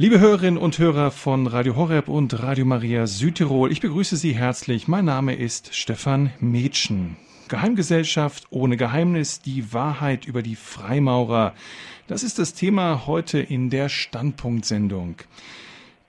[0.00, 4.86] Liebe Hörerinnen und Hörer von Radio Horeb und Radio Maria Südtirol, ich begrüße Sie herzlich.
[4.86, 7.16] Mein Name ist Stefan Mädchen.
[7.48, 11.52] Geheimgesellschaft ohne Geheimnis, die Wahrheit über die Freimaurer.
[12.06, 15.16] Das ist das Thema heute in der Standpunktsendung.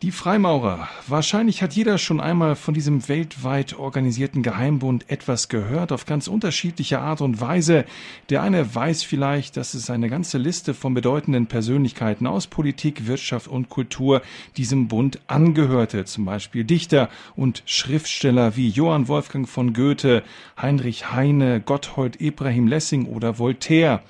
[0.01, 0.87] Die Freimaurer.
[1.09, 6.99] Wahrscheinlich hat jeder schon einmal von diesem weltweit organisierten Geheimbund etwas gehört, auf ganz unterschiedliche
[6.99, 7.83] Art und Weise.
[8.29, 13.49] Der eine weiß vielleicht, dass es eine ganze Liste von bedeutenden Persönlichkeiten aus Politik, Wirtschaft
[13.49, 14.21] und Kultur
[14.55, 16.05] diesem Bund angehörte.
[16.05, 20.23] Zum Beispiel Dichter und Schriftsteller wie Johann Wolfgang von Goethe,
[20.57, 24.01] Heinrich Heine, Gotthold Ebrahim Lessing oder Voltaire.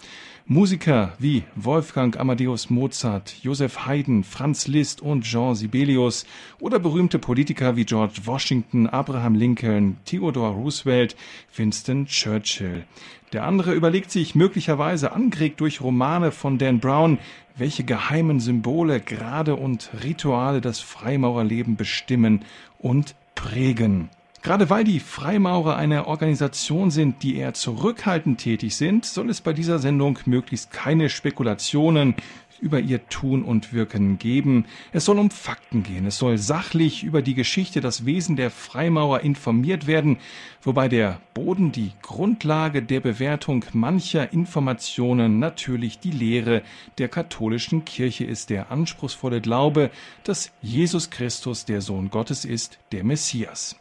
[0.52, 6.26] Musiker wie Wolfgang Amadeus Mozart, Joseph Haydn, Franz Liszt und Jean Sibelius
[6.60, 11.16] oder berühmte Politiker wie George Washington, Abraham Lincoln, Theodore Roosevelt,
[11.56, 12.84] Winston Churchill.
[13.32, 17.20] Der andere überlegt sich möglicherweise angeregt durch Romane von Dan Brown,
[17.56, 22.44] welche geheimen Symbole, Grade und Rituale das Freimaurerleben bestimmen
[22.80, 24.10] und prägen.
[24.42, 29.52] Gerade weil die Freimaurer eine Organisation sind, die eher zurückhaltend tätig sind, soll es bei
[29.52, 32.16] dieser Sendung möglichst keine Spekulationen
[32.62, 34.66] über ihr Tun und Wirken geben.
[34.92, 36.06] Es soll um Fakten gehen.
[36.06, 40.18] Es soll sachlich über die Geschichte, das Wesen der Freimaurer informiert werden,
[40.62, 46.62] wobei der Boden die Grundlage der Bewertung mancher Informationen natürlich die Lehre
[46.98, 49.90] der katholischen Kirche ist, der anspruchsvolle Glaube,
[50.24, 53.76] dass Jesus Christus der Sohn Gottes ist, der Messias.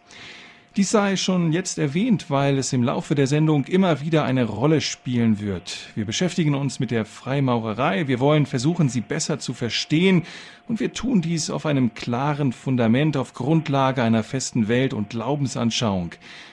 [0.76, 4.80] Dies sei schon jetzt erwähnt, weil es im Laufe der Sendung immer wieder eine Rolle
[4.80, 5.78] spielen wird.
[5.96, 10.22] Wir beschäftigen uns mit der Freimaurerei, wir wollen versuchen, sie besser zu verstehen
[10.68, 16.12] und wir tun dies auf einem klaren Fundament, auf Grundlage einer festen Welt- und Glaubensanschauung.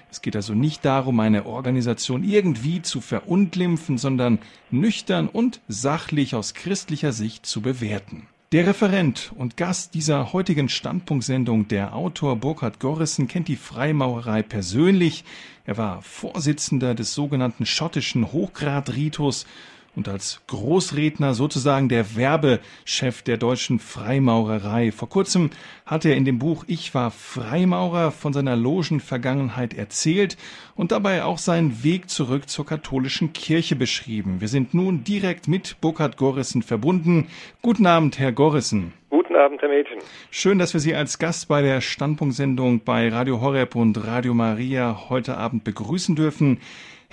[0.10, 4.40] Es geht also nicht darum, eine Organisation irgendwie zu verunglimpfen, sondern
[4.72, 8.26] nüchtern und sachlich aus christlicher Sicht zu bewerten.
[8.56, 15.26] Der Referent und Gast dieser heutigen Standpunktsendung, der Autor Burkhard Gorrissen, kennt die Freimaurerei persönlich.
[15.66, 19.46] Er war Vorsitzender des sogenannten schottischen Hochgradritus
[19.96, 24.92] und als Großredner sozusagen der Werbechef der deutschen Freimaurerei.
[24.92, 25.50] Vor kurzem
[25.86, 30.38] hat er in dem Buch Ich war Freimaurer von seiner Logenvergangenheit erzählt
[30.76, 34.42] und dabei auch seinen Weg zurück zur katholischen Kirche beschrieben.
[34.42, 37.28] Wir sind nun direkt mit Burkhard Gorrissen verbunden.
[37.62, 38.94] Guten Abend, Herr Gorrissen.
[39.10, 40.00] Guten Abend, Herr Mädchen.
[40.32, 45.10] Schön, dass wir Sie als Gast bei der Standpunktsendung bei Radio Horeb und Radio Maria
[45.10, 46.60] heute Abend begrüßen dürfen.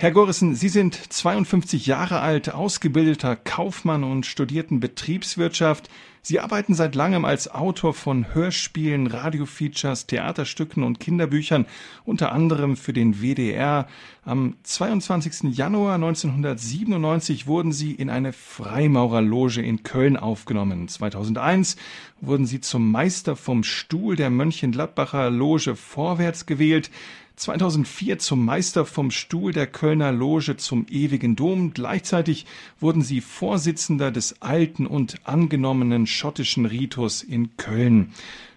[0.03, 5.89] Herr Gorissen, Sie sind 52 Jahre alt, ausgebildeter Kaufmann und studierten Betriebswirtschaft.
[6.21, 11.65] Sie arbeiten seit langem als Autor von Hörspielen, Radiofeatures, Theaterstücken und Kinderbüchern,
[12.03, 13.87] unter anderem für den WDR.
[14.25, 15.55] Am 22.
[15.55, 20.89] Januar 1997 wurden Sie in eine Freimaurerloge in Köln aufgenommen.
[20.89, 21.77] 2001
[22.19, 26.91] wurden Sie zum Meister vom Stuhl der Mönchengladbacher Loge Vorwärts gewählt.
[27.35, 31.73] 2004 zum Meister vom Stuhl der Kölner Loge zum Ewigen Dom.
[31.73, 32.45] Gleichzeitig
[32.79, 38.13] wurden sie Vorsitzender des alten und angenommenen schottischen Ritus in Köln.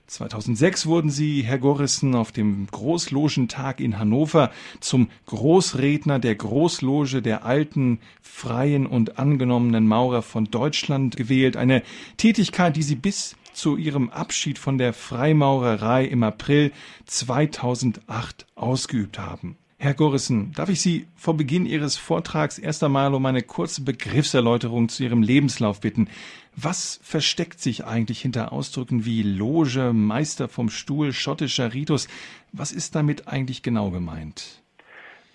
[0.08, 7.44] 2006 wurden sie, Herr Gorrissen, auf dem Großlogentag in Hannover zum Großredner der Großloge der
[7.44, 11.56] alten, freien und angenommenen Maurer von Deutschland gewählt.
[11.56, 11.82] Eine
[12.18, 16.72] Tätigkeit, die sie bis zu ihrem Abschied von der Freimaurerei im April
[17.06, 19.56] 2008 ausgeübt haben.
[19.78, 24.88] Herr Gorissen, darf ich Sie vor Beginn Ihres Vortrags erst einmal um eine kurze Begriffserläuterung
[24.88, 26.08] zu Ihrem Lebenslauf bitten.
[26.54, 32.08] Was versteckt sich eigentlich hinter Ausdrücken wie Loge, Meister vom Stuhl, schottischer Ritus?
[32.52, 34.62] Was ist damit eigentlich genau gemeint?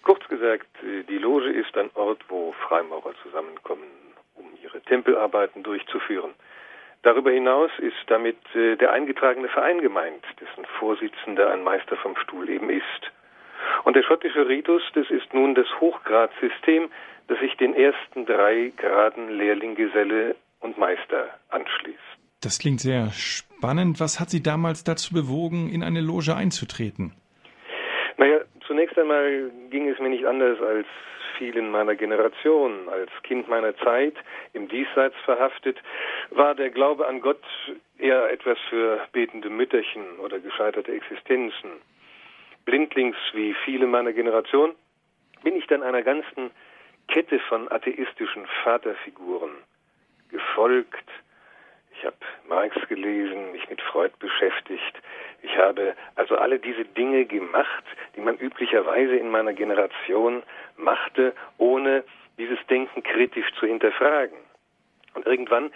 [0.02, 0.68] Kurz gesagt,
[1.10, 3.86] die Loge ist ein Ort, wo Freimaurer zusammenkommen,
[4.34, 6.32] um ihre Tempelarbeiten durchzuführen.
[7.04, 12.50] Darüber hinaus ist damit äh, der eingetragene Verein gemeint, dessen Vorsitzender ein Meister vom Stuhl
[12.50, 13.12] eben ist.
[13.84, 16.90] Und der schottische Ritus, das ist nun das Hochgradsystem,
[17.28, 21.98] das sich den ersten drei Graden Lehrling, Geselle und Meister anschließt.
[22.42, 24.00] Das klingt sehr spannend.
[24.00, 27.14] Was hat Sie damals dazu bewogen, in eine Loge einzutreten?
[28.18, 30.88] Naja, zunächst einmal ging es mir nicht anders als
[31.42, 34.14] vielen meiner Generation, als Kind meiner Zeit,
[34.54, 35.82] im Diesseits verhaftet,
[36.30, 37.42] war der Glaube an Gott
[37.98, 41.72] eher etwas für betende Mütterchen oder gescheiterte Existenzen.
[42.66, 44.76] Blindlings wie viele meiner Generation
[45.44, 46.52] bin ich dann einer ganzen
[47.08, 49.50] Kette von atheistischen Vaterfiguren
[50.30, 51.10] gefolgt,
[52.02, 52.18] ich habe
[52.50, 55.00] Marx gelesen, mich mit Freud beschäftigt.
[55.44, 57.84] Ich habe also alle diese Dinge gemacht,
[58.16, 60.42] die man üblicherweise in meiner Generation
[60.78, 62.04] machte, ohne
[62.40, 64.38] dieses Denken kritisch zu hinterfragen.
[65.14, 65.72] Und irgendwann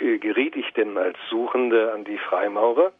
[0.00, 2.92] geriet ich denn als Suchende an die Freimaurer,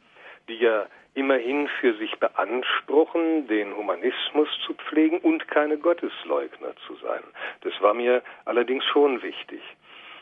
[0.49, 7.23] die ja immerhin für sich beanspruchen, den Humanismus zu pflegen und keine Gottesleugner zu sein.
[7.63, 9.63] Das war mir allerdings schon wichtig.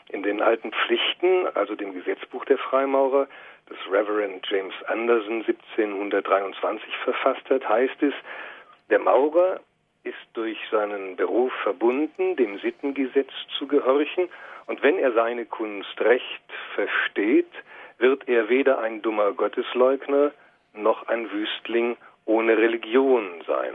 [0.09, 3.27] In den alten Pflichten, also dem Gesetzbuch der Freimaurer,
[3.67, 8.13] das Reverend James Anderson 1723 verfasst hat, heißt es,
[8.89, 9.59] der Maurer
[10.03, 14.29] ist durch seinen Beruf verbunden, dem Sittengesetz zu gehorchen,
[14.65, 16.43] und wenn er seine Kunst recht
[16.75, 17.51] versteht,
[17.97, 20.31] wird er weder ein dummer Gottesleugner
[20.73, 23.73] noch ein Wüstling ohne Religion sein.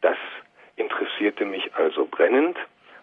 [0.00, 0.16] Das
[0.76, 2.56] interessierte mich also brennend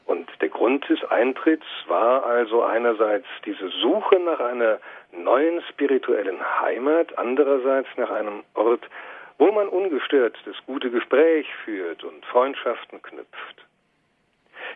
[0.10, 4.80] und der Grund des Eintritts war also einerseits diese Suche nach einer
[5.12, 8.90] neuen spirituellen Heimat, andererseits nach einem Ort,
[9.38, 13.68] wo man ungestört das gute Gespräch führt und Freundschaften knüpft.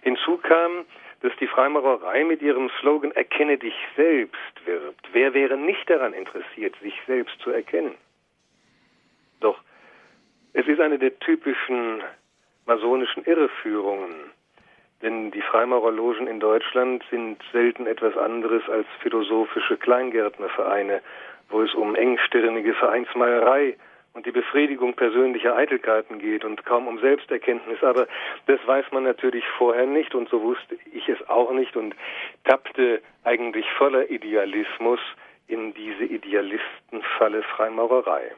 [0.04, 0.86] Hinzu kam,
[1.22, 5.08] dass die Freimaurerei mit ihrem Slogan Erkenne dich selbst wirbt.
[5.14, 7.96] Wer wäre nicht daran interessiert, sich selbst zu erkennen?
[9.40, 9.60] Doch
[10.54, 12.04] es ist eine der typischen
[12.68, 14.32] masonischen Irreführungen,
[15.04, 21.02] denn die Freimaurerlogen in Deutschland sind selten etwas anderes als philosophische Kleingärtnervereine,
[21.50, 23.76] wo es um engstirnige Vereinsmeierei
[24.14, 27.84] und die Befriedigung persönlicher Eitelkeiten geht und kaum um Selbsterkenntnis.
[27.84, 28.08] Aber
[28.48, 31.96] das weiß man natürlich vorher nicht und so wusste ich es auch nicht und
[32.46, 35.00] tappte eigentlich voller Idealismus
[35.48, 38.32] in diese Idealistenfalle Freimaurerei.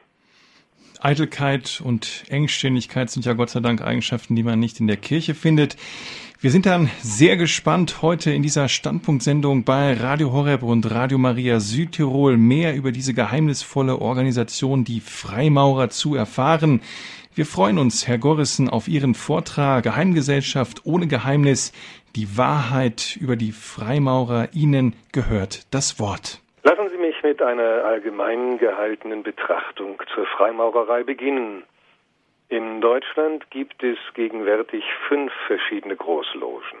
[1.00, 5.34] Eitelkeit und Engstirnigkeit sind ja Gott sei Dank Eigenschaften, die man nicht in der Kirche
[5.34, 5.76] findet.
[6.40, 11.60] Wir sind dann sehr gespannt, heute in dieser Standpunktsendung bei Radio Horeb und Radio Maria
[11.60, 16.82] Südtirol mehr über diese geheimnisvolle Organisation, die Freimaurer, zu erfahren.
[17.34, 21.72] Wir freuen uns, Herr Gorrissen, auf Ihren Vortrag Geheimgesellschaft ohne Geheimnis,
[22.16, 24.48] die Wahrheit über die Freimaurer.
[24.52, 26.40] Ihnen gehört das Wort.
[26.64, 26.95] Lassen Sie
[27.26, 31.64] mit einer allgemein gehaltenen Betrachtung zur Freimaurerei beginnen.
[32.48, 36.78] In Deutschland gibt es gegenwärtig fünf verschiedene Großlogen.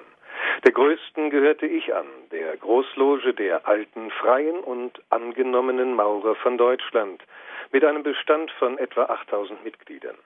[0.64, 7.24] Der größten gehörte ich an, der Großloge der alten freien und angenommenen Maurer von Deutschland,
[7.72, 10.16] mit einem Bestand von etwa 8000 Mitgliedern.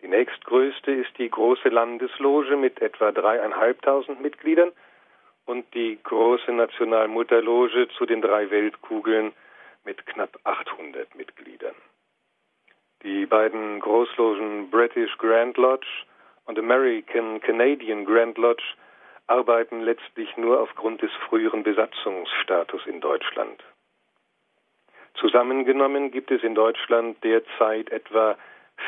[0.00, 4.72] Die nächstgrößte ist die große Landesloge mit etwa dreieinhalbtausend Mitgliedern
[5.46, 9.32] und die große Nationalmutterloge zu den drei Weltkugeln
[9.84, 11.74] mit knapp 800 Mitgliedern.
[13.02, 15.86] Die beiden Großlogen British Grand Lodge
[16.46, 18.64] und American Canadian Grand Lodge
[19.26, 23.62] arbeiten letztlich nur aufgrund des früheren Besatzungsstatus in Deutschland.
[25.14, 28.36] Zusammengenommen gibt es in Deutschland derzeit etwa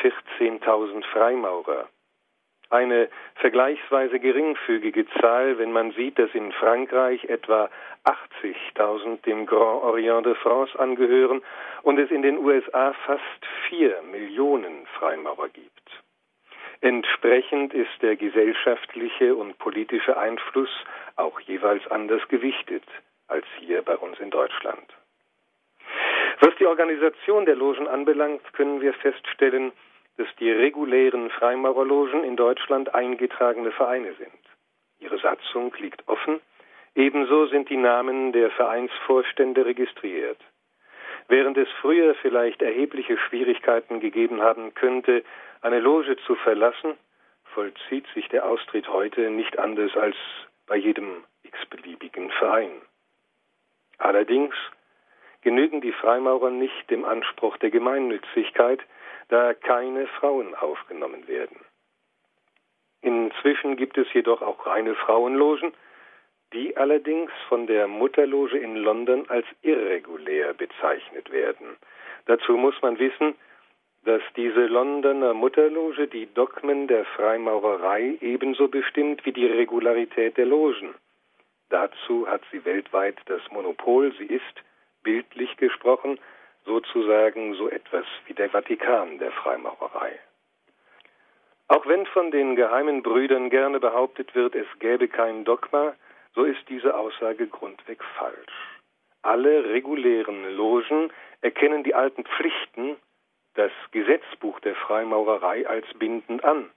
[0.03, 1.89] 14.000 Freimaurer.
[2.69, 7.71] Eine vergleichsweise geringfügige Zahl, wenn man sieht, dass in Frankreich etwa
[8.05, 11.43] 80.000 dem Grand Orient de France angehören
[11.83, 15.73] und es in den USA fast vier Millionen Freimaurer gibt.
[16.81, 20.71] Entsprechend ist der gesellschaftliche und politische Einfluss
[21.17, 22.85] auch jeweils anders gewichtet
[23.29, 24.93] als hier bei uns in Deutschland.
[26.41, 29.73] Was die Organisation der Logen anbelangt, können wir feststellen,
[30.17, 34.33] dass die regulären Freimaurerlogen in Deutschland eingetragene Vereine sind.
[34.99, 36.41] Ihre Satzung liegt offen,
[36.95, 40.39] ebenso sind die Namen der Vereinsvorstände registriert.
[41.29, 45.25] Während es früher vielleicht erhebliche Schwierigkeiten gegeben haben könnte,
[45.61, 46.97] eine Loge zu verlassen,
[47.45, 50.17] vollzieht sich der Austritt heute nicht anders als
[50.67, 52.71] bei jedem x-beliebigen Verein.
[53.99, 54.55] Allerdings
[55.43, 58.81] genügen die Freimaurer nicht dem Anspruch der Gemeinnützigkeit,
[59.29, 61.59] da keine Frauen aufgenommen werden.
[63.03, 65.73] Inzwischen gibt es jedoch auch reine Frauenlogen,
[66.53, 71.77] die allerdings von der Mutterloge in London als irregulär bezeichnet werden.
[72.27, 73.35] Dazu muss man wissen,
[74.05, 80.95] dass diese Londoner Mutterloge die Dogmen der Freimaurerei ebenso bestimmt wie die Regularität der Logen.
[81.71, 84.63] Dazu hat sie weltweit das Monopol, sie ist,
[85.03, 86.19] bildlich gesprochen,
[86.67, 90.19] sozusagen so etwas wie der Vatikan der Freimaurerei.
[91.69, 95.95] Auch wenn von den geheimen Brüdern gerne behauptet wird, es gäbe kein Dogma,
[96.35, 98.81] so ist diese Aussage grundweg falsch.
[99.23, 102.97] Alle regulären Logen erkennen die alten Pflichten,
[103.55, 106.71] das Gesetzbuch der Freimaurerei als bindend an.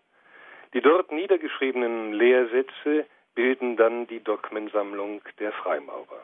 [0.74, 3.05] Die dort niedergeschriebenen Lehrsätze
[3.36, 6.24] bilden dann die Dogmensammlung der Freimaurer.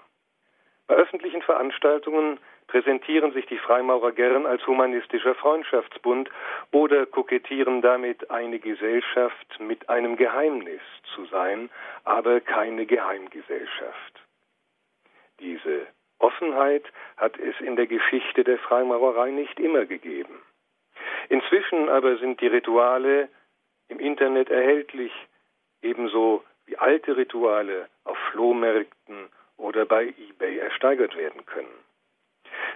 [0.88, 6.30] Bei öffentlichen Veranstaltungen präsentieren sich die Freimaurer gern als humanistischer Freundschaftsbund
[6.72, 10.82] oder kokettieren damit, eine Gesellschaft mit einem Geheimnis
[11.14, 11.70] zu sein,
[12.04, 14.22] aber keine Geheimgesellschaft.
[15.40, 15.88] Diese
[16.20, 16.86] Offenheit
[17.18, 20.42] hat es in der Geschichte der Freimaurerei nicht immer gegeben.
[21.30, 23.30] Inzwischen aber sind die Rituale
[23.88, 25.12] im Internet erhältlich,
[25.82, 31.86] ebenso wie alte Rituale auf Flohmärkten oder bei eBay ersteigert werden können.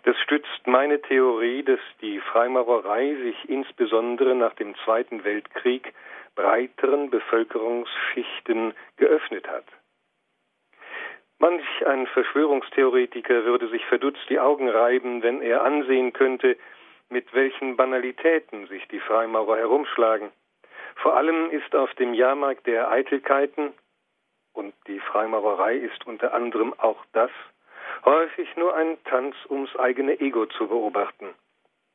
[0.03, 5.93] Das stützt meine Theorie, dass die Freimaurerei sich insbesondere nach dem Zweiten Weltkrieg
[6.35, 9.65] breiteren Bevölkerungsschichten geöffnet hat.
[11.39, 16.57] Manch ein Verschwörungstheoretiker würde sich verdutzt die Augen reiben, wenn er ansehen könnte,
[17.09, 20.31] mit welchen Banalitäten sich die Freimaurer herumschlagen.
[20.95, 23.73] Vor allem ist auf dem Jahrmarkt der Eitelkeiten,
[24.53, 27.31] und die Freimaurerei ist unter anderem auch das,
[28.05, 31.33] häufig nur ein Tanz ums eigene Ego zu beobachten.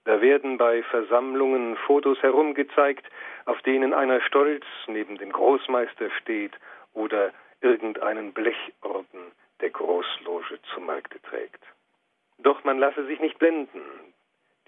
[0.04, 3.06] Da werden bei Versammlungen Fotos herumgezeigt,
[3.46, 6.52] auf denen einer stolz neben dem Großmeister steht
[6.92, 11.62] oder irgendeinen Blechorden der Großloge zu Markte trägt.
[12.38, 13.82] Doch man lasse sich nicht blenden.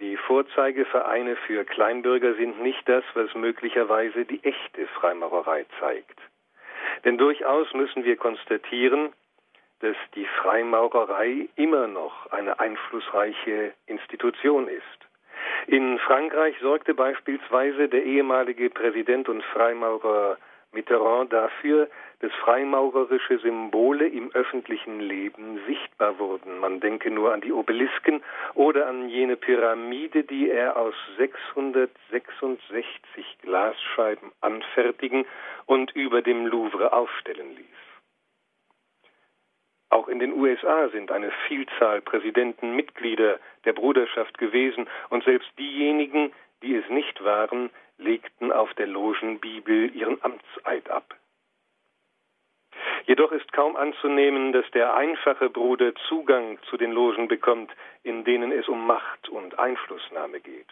[0.01, 6.19] Die Vorzeigevereine für Kleinbürger sind nicht das, was möglicherweise die echte Freimaurerei zeigt.
[7.05, 9.13] Denn durchaus müssen wir konstatieren,
[9.81, 14.83] dass die Freimaurerei immer noch eine einflussreiche Institution ist.
[15.67, 20.39] In Frankreich sorgte beispielsweise der ehemalige Präsident und Freimaurer
[20.73, 21.89] Mitterrand dafür,
[22.21, 26.59] dass freimaurerische Symbole im öffentlichen Leben sichtbar wurden.
[26.59, 28.23] Man denke nur an die Obelisken
[28.55, 35.25] oder an jene Pyramide, die er aus 666 Glasscheiben anfertigen
[35.67, 37.86] und über dem Louvre aufstellen ließ.
[39.89, 46.33] Auch in den USA sind eine Vielzahl Präsidenten Mitglieder der Bruderschaft gewesen und selbst diejenigen,
[46.63, 51.15] die es nicht waren, legten auf der Logenbibel ihren Amtseid ab.
[53.07, 57.71] Jedoch ist kaum anzunehmen, dass der einfache Bruder Zugang zu den Logen bekommt,
[58.03, 60.67] in denen es um Macht und Einflussnahme geht.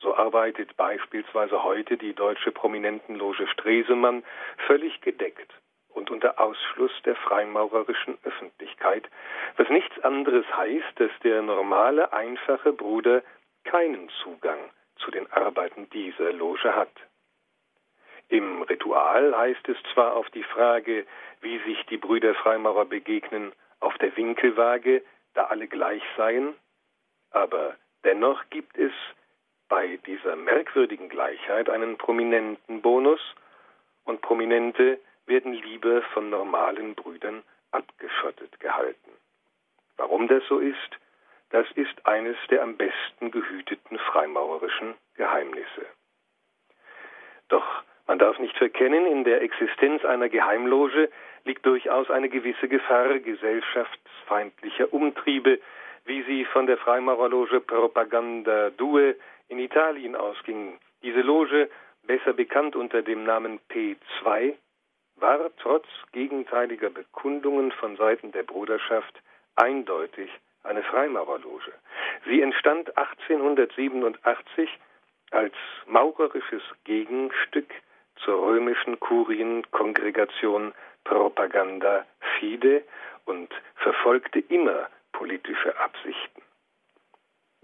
[0.00, 4.24] So arbeitet beispielsweise heute die deutsche Prominentenloge Stresemann
[4.66, 5.52] völlig gedeckt
[6.00, 9.08] und unter Ausschluss der freimaurerischen Öffentlichkeit,
[9.58, 13.22] was nichts anderes heißt, dass der normale, einfache Bruder
[13.64, 14.58] keinen Zugang
[14.96, 16.90] zu den Arbeiten dieser Loge hat.
[18.28, 21.06] Im Ritual heißt es zwar auf die Frage,
[21.42, 25.02] wie sich die Brüder Freimaurer begegnen, auf der Winkelwaage,
[25.34, 26.54] da alle gleich seien,
[27.30, 28.92] aber dennoch gibt es
[29.68, 33.20] bei dieser merkwürdigen Gleichheit einen prominenten Bonus
[34.04, 34.98] und Prominente
[35.30, 39.10] werden lieber von normalen Brüdern abgeschottet gehalten.
[39.96, 40.98] Warum das so ist,
[41.50, 45.86] das ist eines der am besten gehüteten freimaurerischen Geheimnisse.
[47.48, 51.10] Doch man darf nicht verkennen, in der Existenz einer Geheimloge
[51.44, 55.60] liegt durchaus eine gewisse Gefahr gesellschaftsfeindlicher Umtriebe,
[56.06, 59.14] wie sie von der Freimaurerloge Propaganda Due
[59.48, 60.78] in Italien ausging.
[61.02, 61.70] Diese Loge,
[62.02, 64.54] besser bekannt unter dem Namen P2,
[65.20, 69.20] war trotz gegenteiliger Bekundungen von Seiten der Bruderschaft
[69.56, 70.30] eindeutig
[70.62, 71.72] eine Freimaurerloge.
[72.26, 74.68] Sie entstand 1887
[75.30, 75.54] als
[75.86, 77.70] maurerisches Gegenstück
[78.16, 80.74] zur römischen Kurienkongregation
[81.04, 82.04] Propaganda
[82.38, 82.84] Fide
[83.24, 86.42] und verfolgte immer politische Absichten.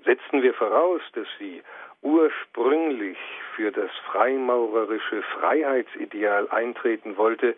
[0.05, 1.63] Setzen wir voraus, dass sie
[2.03, 3.19] ursprünglich
[3.57, 7.57] für das freimaurerische Freiheitsideal eintreten wollte,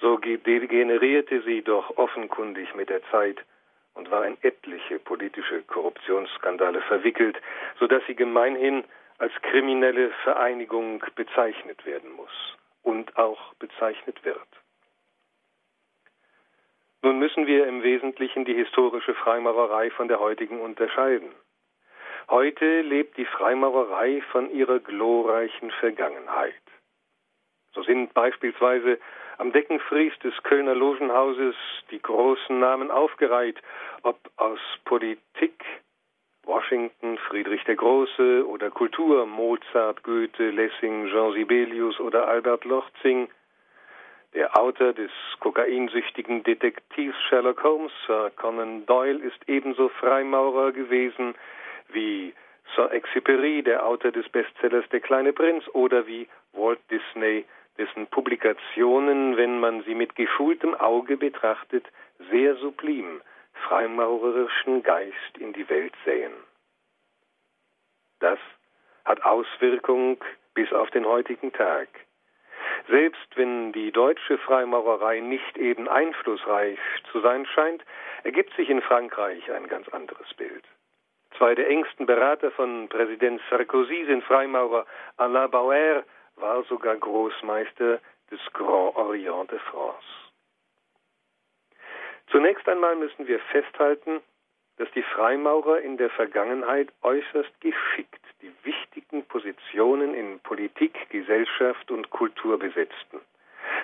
[0.00, 3.38] so degenerierte sie doch offenkundig mit der Zeit
[3.94, 7.36] und war in etliche politische Korruptionsskandale verwickelt,
[7.80, 8.84] so dass sie gemeinhin
[9.18, 14.48] als kriminelle Vereinigung bezeichnet werden muss und auch bezeichnet wird.
[17.02, 21.30] Nun müssen wir im Wesentlichen die historische Freimaurerei von der heutigen unterscheiden.
[22.28, 26.54] Heute lebt die Freimaurerei von ihrer glorreichen Vergangenheit.
[27.74, 28.98] So sind beispielsweise
[29.38, 31.54] am Deckenfries des Kölner Logenhauses
[31.90, 33.60] die großen Namen aufgereiht,
[34.02, 35.64] ob aus Politik,
[36.44, 43.28] Washington, Friedrich der Große oder Kultur, Mozart, Goethe, Lessing, Jean Sibelius oder Albert Lorzing.
[44.34, 45.10] Der Autor des
[45.40, 51.34] kokainsüchtigen Detektivs Sherlock Holmes, Sir Conan Doyle, ist ebenso Freimaurer gewesen
[51.92, 52.34] wie
[52.76, 57.44] Saint-Exupéry, der Autor des Bestsellers Der kleine Prinz, oder wie Walt Disney,
[57.78, 61.86] dessen Publikationen, wenn man sie mit geschultem Auge betrachtet,
[62.30, 63.22] sehr sublim
[63.68, 66.32] freimaurerischen Geist in die Welt säen.
[68.20, 68.38] Das
[69.04, 70.22] hat Auswirkung
[70.54, 71.88] bis auf den heutigen Tag.
[72.88, 76.78] Selbst wenn die deutsche Freimaurerei nicht eben einflussreich
[77.10, 77.84] zu sein scheint,
[78.24, 80.64] ergibt sich in Frankreich ein ganz anderes Bild.
[81.38, 84.86] Zwei der engsten Berater von Präsident Sarkozy sind Freimaurer.
[85.16, 86.04] Alain Bauer
[86.36, 90.06] war sogar Großmeister des Grand Orient de France.
[92.30, 94.20] Zunächst einmal müssen wir festhalten,
[94.78, 102.10] dass die Freimaurer in der Vergangenheit äußerst geschickt die wichtigen Positionen in Politik, Gesellschaft und
[102.10, 103.20] Kultur besetzten.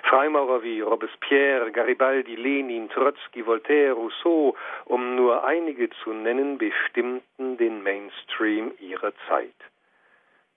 [0.03, 7.83] Freimaurer wie Robespierre, Garibaldi, Lenin, Trotzki, Voltaire, Rousseau, um nur einige zu nennen, bestimmten den
[7.83, 9.55] Mainstream ihrer Zeit.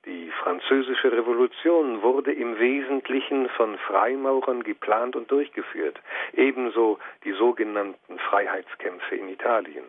[0.04, 6.00] Die französische Revolution wurde im Wesentlichen von Freimaurern geplant und durchgeführt,
[6.32, 9.84] ebenso die sogenannten Freiheitskämpfe in Italien.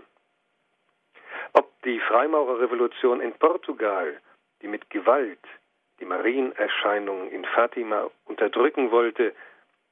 [1.54, 4.20] Ob die Freimaurerrevolution in Portugal,
[4.62, 5.40] die mit Gewalt
[6.00, 9.34] die Marienerscheinung in Fatima unterdrücken wollte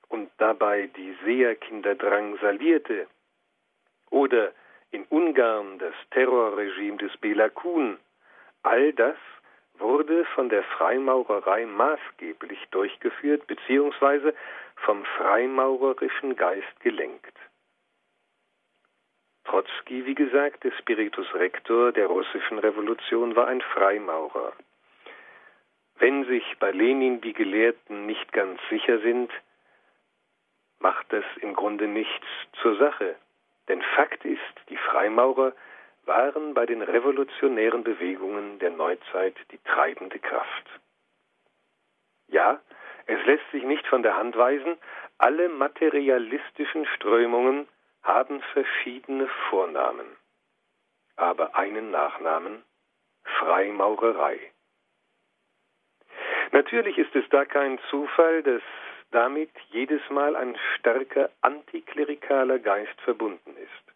[0.09, 3.07] und dabei die Seherkinder drangsalierte,
[4.09, 4.51] oder
[4.91, 7.97] in Ungarn das Terrorregime des Bela Kun,
[8.61, 9.17] all das
[9.75, 14.33] wurde von der Freimaurerei maßgeblich durchgeführt bzw.
[14.75, 17.35] vom freimaurerischen Geist gelenkt.
[19.45, 24.53] Trotzki, wie gesagt, der Spiritus Rector der russischen Revolution, war ein Freimaurer.
[26.01, 29.31] Wenn sich bei Lenin die Gelehrten nicht ganz sicher sind,
[30.79, 32.25] macht das im Grunde nichts
[32.59, 33.17] zur Sache.
[33.67, 35.53] Denn Fakt ist, die Freimaurer
[36.05, 40.65] waren bei den revolutionären Bewegungen der Neuzeit die treibende Kraft.
[42.29, 42.59] Ja,
[43.05, 44.79] es lässt sich nicht von der Hand weisen,
[45.19, 47.67] alle materialistischen Strömungen
[48.01, 50.07] haben verschiedene Vornamen,
[51.15, 52.63] aber einen Nachnamen
[53.23, 54.51] Freimaurerei.
[56.51, 58.61] Natürlich ist es da kein Zufall, dass
[59.11, 63.95] damit jedes Mal ein starker antiklerikaler Geist verbunden ist.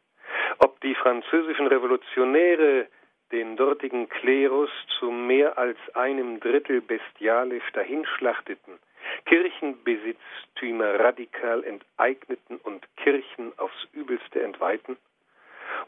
[0.60, 2.88] Ob die französischen Revolutionäre
[3.32, 4.70] den dortigen Klerus
[5.00, 8.80] zu mehr als einem Drittel bestialisch dahinschlachteten,
[9.26, 14.98] Kirchenbesitztümer radikal enteigneten und Kirchen aufs übelste entweihten,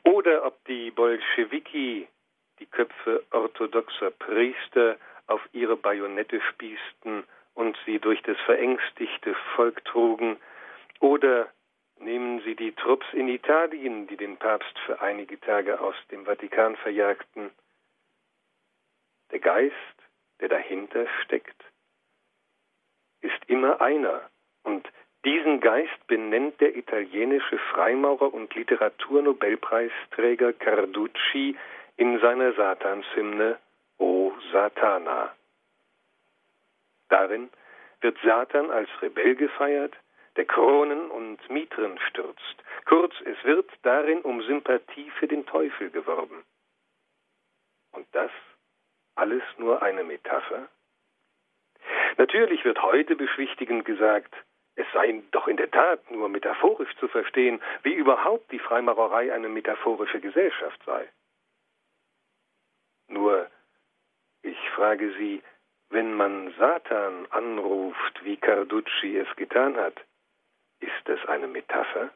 [0.04, 2.08] oder ob die Bolschewiki
[2.60, 10.38] die Köpfe orthodoxer Priester auf ihre Bajonette spießten und sie durch das verängstigte Volk trugen,
[11.00, 11.48] oder
[12.00, 16.76] nehmen Sie die Trupps in Italien, die den Papst für einige Tage aus dem Vatikan
[16.78, 17.52] verjagten.
[19.32, 19.74] Der Geist,
[20.40, 21.64] der dahinter steckt,
[23.22, 24.30] ist immer einer,
[24.64, 24.88] und
[25.26, 31.58] diesen Geist benennt der italienische Freimaurer und Literaturnobelpreisträger Carducci
[31.98, 33.58] in seiner Satanshymne
[33.98, 35.34] O Satana.
[37.10, 37.50] Darin
[38.02, 39.96] wird Satan als Rebell gefeiert,
[40.36, 42.64] der Kronen und Mitren stürzt.
[42.86, 46.44] Kurz, es wird darin um Sympathie für den Teufel geworben.
[47.92, 48.32] Und das
[49.16, 50.68] alles nur eine Metapher?
[52.18, 54.34] Natürlich wird heute beschwichtigend gesagt,
[54.76, 59.50] es sei doch in der Tat nur metaphorisch zu verstehen, wie überhaupt die Freimaurerei eine
[59.50, 61.10] metaphorische Gesellschaft sei.
[63.08, 63.50] Nur
[64.78, 65.42] frage Sie,
[65.90, 69.96] wenn man Satan anruft, wie Carducci es getan hat,
[70.80, 72.12] ist das eine Metapher?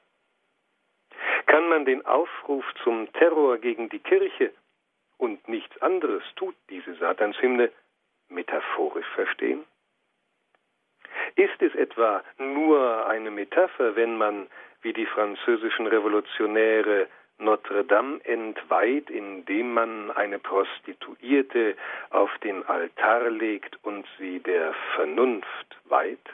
[1.48, 4.54] Kann man den Aufruf zum Terror gegen die Kirche
[5.18, 7.72] und nichts anderes tut diese Satanshymne
[8.30, 9.64] metaphorisch verstehen?
[11.36, 14.48] Ist es etwa nur eine Metapher, wenn man,
[14.84, 17.08] wie die französischen Revolutionäre,
[17.42, 21.76] Notre Dame entweiht, indem man eine Prostituierte
[22.12, 26.30] auf den Altar legt und sie der Vernunft weiht?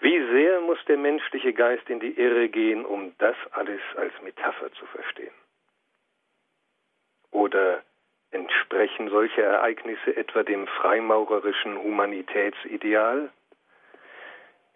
[0.00, 4.72] Wie sehr muss der menschliche Geist in die Irre gehen, um das alles als Metapher
[4.72, 5.34] zu verstehen?
[7.30, 7.82] Oder
[8.30, 13.30] entsprechen solche Ereignisse etwa dem freimaurerischen Humanitätsideal?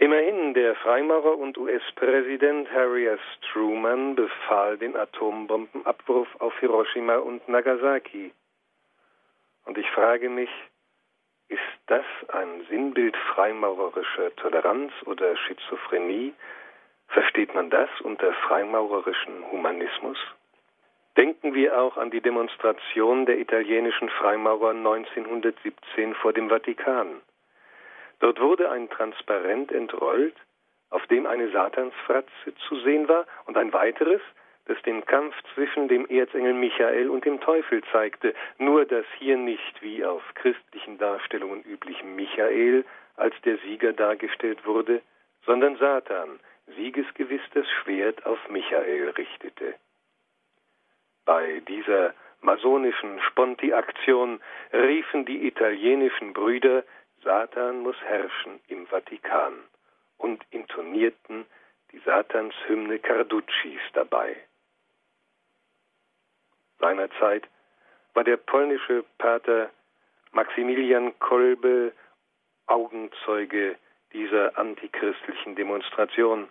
[0.02, 3.20] Immerhin, der Freimaurer und US-Präsident Harry S.
[3.52, 8.32] Truman befahl den Atombombenabwurf auf Hiroshima und Nagasaki.
[9.66, 10.48] Und ich frage mich,
[11.48, 16.32] ist das ein Sinnbild freimaurerischer Toleranz oder Schizophrenie?
[17.08, 20.16] Versteht man das unter freimaurerischen Humanismus?
[21.18, 27.20] Denken wir auch an die Demonstration der italienischen Freimaurer 1917 vor dem Vatikan.
[28.20, 30.36] Dort wurde ein Transparent entrollt,
[30.90, 34.20] auf dem eine Satansfratze zu sehen war und ein weiteres,
[34.66, 39.82] das den Kampf zwischen dem Erzengel Michael und dem Teufel zeigte, nur dass hier nicht
[39.82, 42.84] wie auf christlichen Darstellungen üblich Michael
[43.16, 45.02] als der Sieger dargestellt wurde,
[45.44, 46.38] sondern Satan
[46.76, 49.74] siegesgewiss das Schwert auf Michael richtete.
[51.24, 54.40] Bei dieser masonischen Sponti-Aktion
[54.72, 56.84] riefen die italienischen Brüder,
[57.22, 59.54] Satan muss herrschen im Vatikan
[60.18, 61.46] und intonierten
[61.92, 64.36] die Satanshymne Carduccis dabei.
[66.78, 67.46] Seinerzeit
[68.14, 69.70] war der polnische Pater
[70.32, 71.92] Maximilian Kolbe
[72.66, 73.76] Augenzeuge
[74.12, 76.48] dieser antichristlichen Demonstration.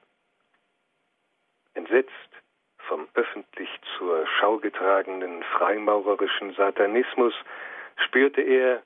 [1.74, 2.12] Entsetzt
[2.78, 7.34] vom öffentlich zur Schau getragenen freimaurerischen Satanismus
[7.96, 8.84] spürte er,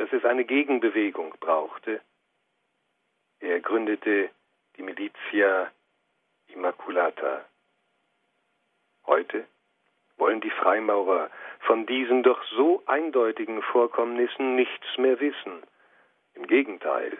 [0.00, 2.00] dass es eine Gegenbewegung brauchte.
[3.38, 4.30] Er gründete
[4.78, 5.70] die Militia
[6.46, 7.44] Immaculata.
[9.04, 9.46] Heute
[10.16, 11.30] wollen die Freimaurer
[11.66, 15.62] von diesen doch so eindeutigen Vorkommnissen nichts mehr wissen.
[16.32, 17.18] Im Gegenteil,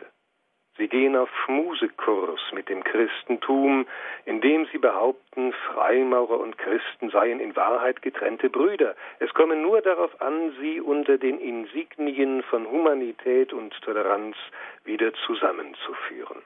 [0.77, 3.87] sie gehen auf Schmusekurs mit dem Christentum,
[4.25, 8.95] indem sie behaupten, Freimaurer und Christen seien in Wahrheit getrennte Brüder.
[9.19, 14.37] Es komme nur darauf an, sie unter den Insignien von Humanität und Toleranz
[14.85, 16.43] wieder zusammenzuführen.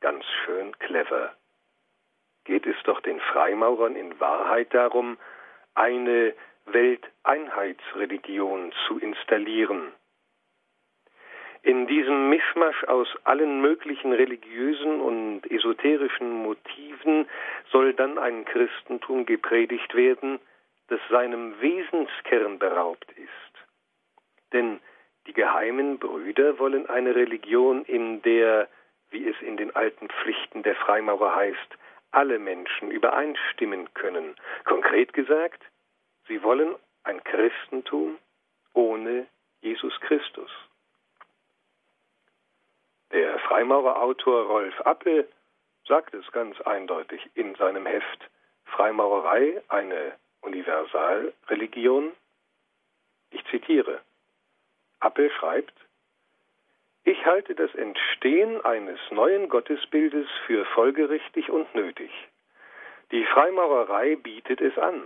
[0.00, 1.34] Ganz schön clever
[2.44, 5.16] geht es doch den Freimaurern in Wahrheit darum,
[5.74, 6.34] eine
[6.66, 9.92] Welteinheitsreligion zu installieren.
[11.64, 17.28] In diesem Mischmasch aus allen möglichen religiösen und esoterischen Motiven
[17.70, 20.40] soll dann ein Christentum gepredigt werden,
[20.88, 23.66] das seinem Wesenskern beraubt ist.
[24.52, 24.80] Denn
[25.28, 28.68] die geheimen Brüder wollen eine Religion, in der,
[29.10, 31.78] wie es in den alten Pflichten der Freimaurer heißt,
[32.10, 34.34] alle Menschen übereinstimmen können.
[34.64, 35.62] Konkret gesagt,
[36.26, 38.18] sie wollen ein Christentum
[38.74, 39.28] ohne
[39.60, 40.50] Jesus Christus.
[43.12, 45.28] Der Freimaurerautor Rolf Appel
[45.86, 48.30] sagt es ganz eindeutig in seinem Heft
[48.64, 52.12] Freimaurerei eine Universalreligion.
[53.30, 54.00] Ich zitiere.
[55.00, 55.74] Appel schreibt,
[57.04, 62.10] ich halte das Entstehen eines neuen Gottesbildes für folgerichtig und nötig.
[63.10, 65.02] Die Freimaurerei bietet es an.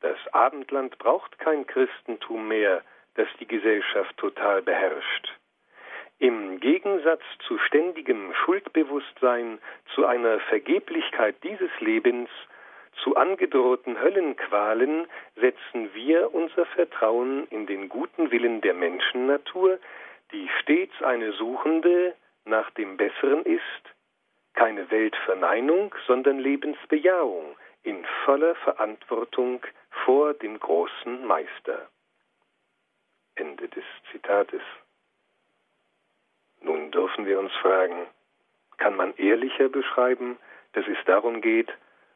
[0.00, 2.82] Das Abendland braucht kein Christentum mehr,
[3.14, 5.41] das die Gesellschaft total beherrscht.
[6.22, 9.58] Im Gegensatz zu ständigem Schuldbewusstsein,
[9.92, 12.30] zu einer Vergeblichkeit dieses Lebens,
[13.02, 19.80] zu angedrohten Höllenqualen setzen wir unser Vertrauen in den guten Willen der Menschennatur,
[20.30, 23.82] die stets eine Suchende nach dem Besseren ist,
[24.54, 29.60] keine Weltverneinung, sondern Lebensbejahung in voller Verantwortung
[30.04, 31.88] vor dem großen Meister.
[33.34, 34.62] Ende des Zitates.
[36.62, 38.06] Nun dürfen wir uns fragen,
[38.78, 40.38] kann man ehrlicher beschreiben,
[40.72, 41.72] dass es darum geht,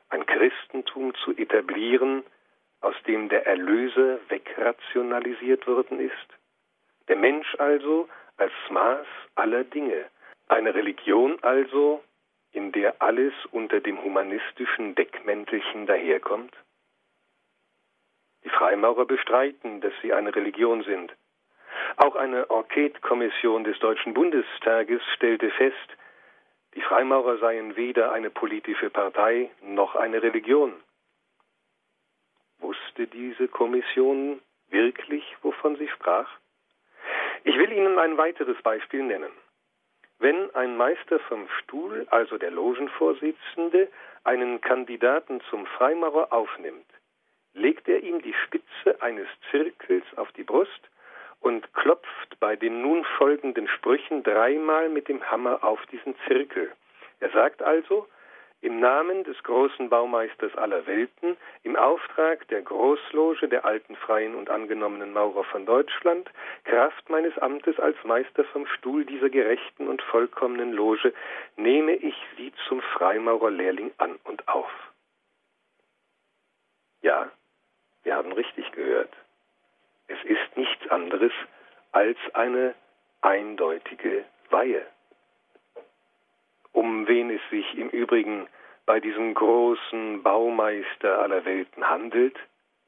[0.08, 2.24] ein Christentum zu etablieren,
[2.80, 6.28] aus dem der Erlöser wegrationalisiert worden ist?
[7.08, 10.06] Der Mensch also als Maß aller Dinge.
[10.48, 12.02] Eine Religion also,
[12.52, 16.54] in der alles unter dem humanistischen Deckmäntelchen daherkommt?
[18.44, 21.12] Die Freimaurer bestreiten, dass sie eine Religion sind.
[21.96, 25.96] Auch eine Enquete-Kommission des Deutschen Bundestages stellte fest,
[26.74, 30.74] die Freimaurer seien weder eine politische Partei noch eine Religion.
[32.58, 36.28] Wusste diese Kommission wirklich, wovon sie sprach?
[37.44, 39.32] Ich will Ihnen ein weiteres Beispiel nennen.
[40.18, 43.88] Wenn ein Meister vom Stuhl, also der Logenvorsitzende,
[44.24, 46.86] einen Kandidaten zum Freimaurer aufnimmt,
[47.54, 50.90] legt er ihm die Spitze eines Zirkels auf die Brust
[51.40, 56.72] und klopft bei den nun folgenden Sprüchen dreimal mit dem Hammer auf diesen Zirkel.
[57.20, 58.06] Er sagt also,
[58.62, 64.50] im Namen des großen Baumeisters aller Welten, im Auftrag der Großloge der alten freien und
[64.50, 66.30] angenommenen Maurer von Deutschland,
[66.64, 71.12] Kraft meines Amtes als Meister vom Stuhl dieser gerechten und vollkommenen Loge,
[71.56, 74.70] nehme ich Sie zum Freimaurerlehrling an und auf.
[77.02, 77.30] Ja,
[78.02, 79.14] wir haben richtig gehört.
[80.08, 81.32] Es ist nichts anderes
[81.92, 82.74] als eine
[83.22, 84.86] eindeutige Weihe
[86.76, 88.46] um wen es sich im Übrigen
[88.84, 92.36] bei diesem großen Baumeister aller Welten handelt,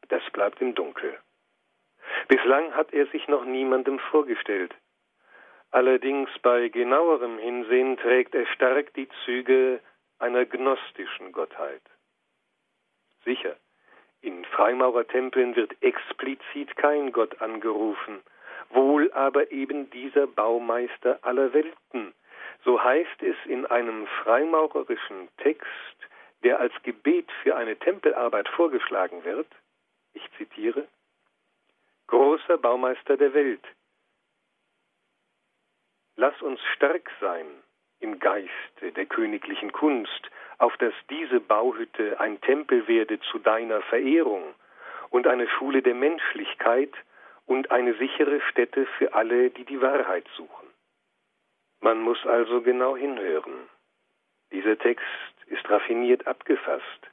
[0.09, 1.19] das bleibt im Dunkel.
[2.29, 4.75] Bislang hat er sich noch niemandem vorgestellt.
[5.71, 9.81] Allerdings bei genauerem Hinsehen trägt er stark die Züge
[10.19, 11.83] einer gnostischen Gottheit.
[13.25, 13.57] sicher.
[14.21, 18.21] In Freimaurertempeln wird explizit kein Gott angerufen,
[18.71, 22.15] wohl aber eben dieser Baumeister aller Welten.
[22.65, 25.69] So heißt es in einem freimaurerischen Text,
[26.43, 29.49] der als Gebet für eine Tempelarbeit vorgeschlagen wird.
[30.15, 30.89] Ich zitiere,
[32.09, 33.65] Großer Baumeister der Welt,
[36.17, 37.47] lass uns stark sein
[38.01, 44.55] im Geiste der königlichen Kunst, auf dass diese Bauhütte ein Tempel werde zu deiner Verehrung
[45.11, 46.93] und eine Schule der Menschlichkeit
[47.47, 50.69] und eine sichere Stätte für alle, die die Wahrheit suchen.
[51.81, 53.69] Man muss also genau hinhören.
[54.53, 55.05] Dieser Text
[55.47, 57.11] ist raffiniert abgefasst,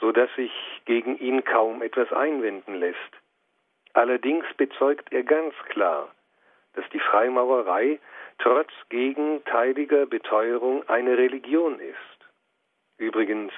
[0.00, 0.52] so dass sich
[0.84, 2.98] gegen ihn kaum etwas einwenden lässt.
[3.92, 6.10] Allerdings bezeugt er ganz klar,
[6.74, 7.98] dass die Freimaurerei
[8.38, 11.96] trotz gegenteiliger Beteuerung eine Religion ist.
[12.98, 13.52] Übrigens,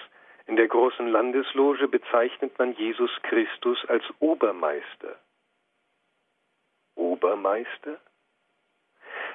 [0.46, 5.18] in der großen Landesloge bezeichnet man Jesus Christus als Obermeister.
[6.94, 7.98] Obermeister?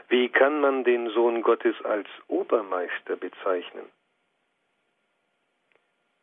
[0.10, 3.90] Wie kann man den Sohn Gottes als Obermeister bezeichnen?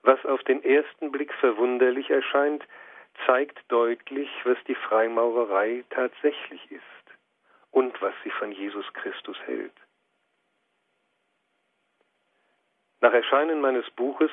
[0.02, 2.64] Was auf den ersten Blick verwunderlich erscheint,
[3.26, 6.99] zeigt deutlich, was die Freimaurerei tatsächlich ist
[7.70, 9.72] und was sie von Jesus Christus hält.
[13.00, 14.30] Nach Erscheinen meines Buches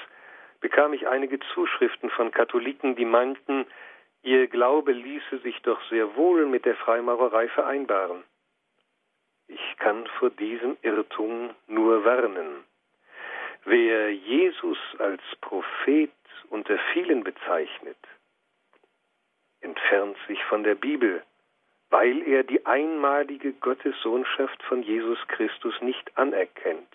[0.59, 3.65] bekam ich einige Zuschriften von Katholiken, die meinten,
[4.23, 8.23] ihr Glaube ließe sich doch sehr wohl mit der Freimaurerei vereinbaren.
[9.47, 12.65] Ich kann vor diesem Irrtum nur warnen.
[13.63, 16.11] Wer Jesus als Prophet
[16.49, 17.97] unter vielen bezeichnet,
[19.61, 21.23] entfernt sich von der Bibel
[21.89, 26.87] weil er die einmalige Gottessohnschaft von Jesus Christus nicht anerkennt.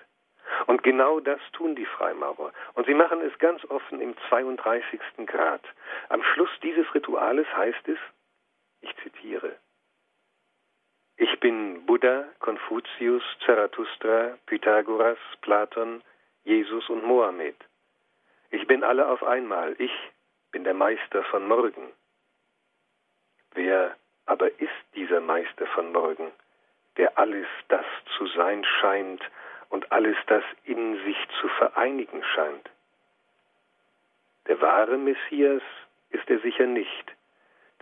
[0.67, 2.53] Und genau das tun die Freimaurer.
[2.75, 5.01] Und sie machen es ganz offen im 32.
[5.27, 5.63] Grad.
[6.09, 7.99] Am Schluss dieses Rituales heißt es,
[8.83, 9.57] ich zitiere,
[11.17, 16.03] ich bin Buddha, Konfuzius, Zarathustra, Pythagoras, Platon,
[16.45, 17.57] Jesus und Mohammed.
[18.51, 19.77] Ich bin alle auf einmal.
[19.79, 19.93] Ich
[20.51, 21.93] bin der Meister von morgen.
[23.55, 26.33] Wer aber ist dieser Meister von morgen,
[26.97, 29.23] der alles das zu sein scheint
[29.71, 32.71] und alles das in sich zu vereinigen scheint.
[34.47, 35.63] Der wahre Messias
[36.11, 37.13] ist er sicher nicht,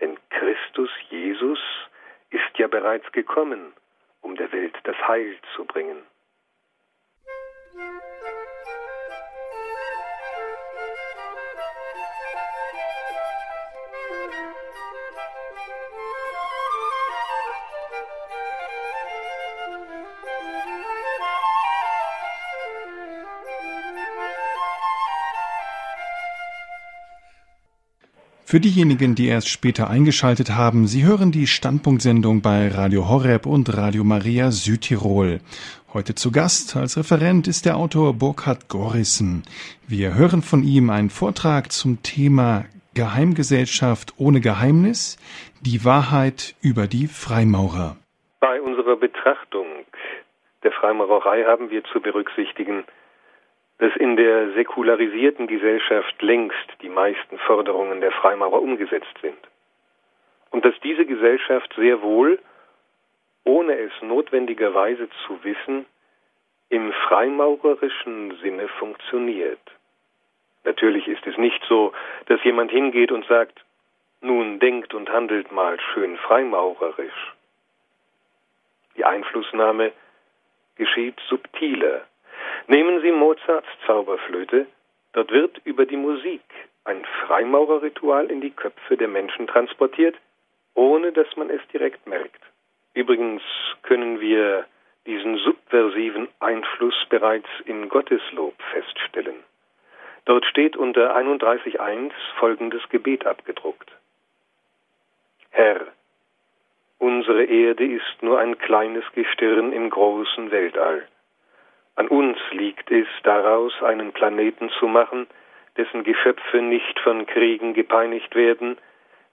[0.00, 1.58] denn Christus Jesus
[2.30, 3.72] ist ja bereits gekommen,
[4.20, 6.02] um der Welt das Heil zu bringen.
[28.50, 33.76] Für diejenigen, die erst später eingeschaltet haben, Sie hören die Standpunktsendung bei Radio Horeb und
[33.76, 35.38] Radio Maria Südtirol.
[35.94, 39.44] Heute zu Gast als Referent ist der Autor Burkhard Gorissen.
[39.86, 45.16] Wir hören von ihm einen Vortrag zum Thema Geheimgesellschaft ohne Geheimnis,
[45.60, 47.98] die Wahrheit über die Freimaurer.
[48.40, 49.66] Bei unserer Betrachtung
[50.64, 52.82] der Freimaurerei haben wir zu berücksichtigen,
[53.80, 59.38] dass in der säkularisierten Gesellschaft längst die meisten Forderungen der Freimaurer umgesetzt sind.
[60.50, 62.38] Und dass diese Gesellschaft sehr wohl,
[63.44, 65.86] ohne es notwendigerweise zu wissen,
[66.68, 69.60] im freimaurerischen Sinne funktioniert.
[70.64, 71.94] Natürlich ist es nicht so,
[72.26, 73.64] dass jemand hingeht und sagt,
[74.20, 77.34] nun denkt und handelt mal schön freimaurerisch.
[78.98, 79.92] Die Einflussnahme
[80.76, 82.02] geschieht subtiler,
[82.70, 84.64] Nehmen Sie Mozarts Zauberflöte,
[85.12, 86.40] dort wird über die Musik
[86.84, 90.14] ein Freimaurerritual in die Köpfe der Menschen transportiert,
[90.74, 92.40] ohne dass man es direkt merkt.
[92.94, 93.42] Übrigens
[93.82, 94.66] können wir
[95.04, 99.42] diesen subversiven Einfluss bereits in Gotteslob feststellen.
[100.26, 103.90] Dort steht unter 31.1 folgendes Gebet abgedruckt.
[105.50, 105.88] Herr,
[106.98, 111.08] unsere Erde ist nur ein kleines Gestirn im großen Weltall.
[112.00, 115.26] An uns liegt es, daraus einen Planeten zu machen,
[115.76, 118.78] dessen Geschöpfe nicht von Kriegen gepeinigt werden,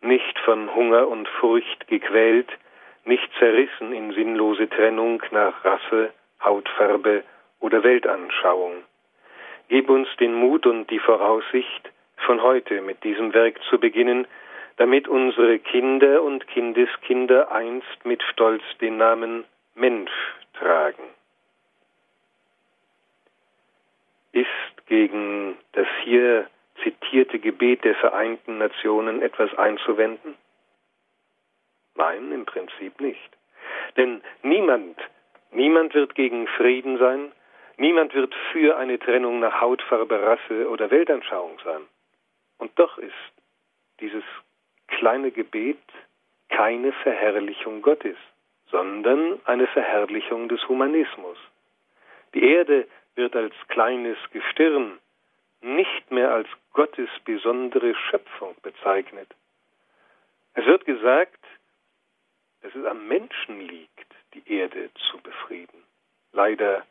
[0.02, 2.50] nicht von Hunger und Furcht gequält,
[3.06, 6.12] nicht zerrissen in sinnlose Trennung nach Rasse,
[6.44, 7.24] Hautfarbe
[7.62, 8.84] oder Weltanschauung.
[9.70, 14.28] Gib uns den Mut und die Voraussicht, von heute mit diesem Werk zu beginnen,
[14.76, 20.12] damit unsere Kinder und Kindeskinder einst mit Stolz den Namen Mensch
[20.60, 21.17] tragen.
[24.41, 26.47] Ist gegen das hier
[26.84, 30.36] zitierte Gebet der Vereinten Nationen etwas einzuwenden?
[31.95, 33.30] Nein, im Prinzip nicht.
[33.95, 34.97] Denn niemand,
[35.52, 37.32] niemand wird gegen Frieden sein,
[37.78, 41.82] niemand wird für eine Trennung nach Hautfarbe, Rasse oder Weltanschauung sein.
[42.60, 43.13] Und doch ist
[44.00, 44.23] dieses
[44.88, 45.80] kleine Gebet
[46.50, 48.17] keine Verherrlichung Gottes,
[48.69, 51.38] sondern eine Verherrlichung des Humanismus.
[52.34, 52.88] Die Erde
[53.18, 55.00] wird als kleines Gestirn,
[55.62, 59.28] nicht mehr als Gottes besondere Schöpfung bezeichnet.
[60.54, 61.44] Es wird gesagt,
[62.62, 65.84] dass es am Menschen liegt, die Erde zu befrieden.
[66.32, 66.86] Leider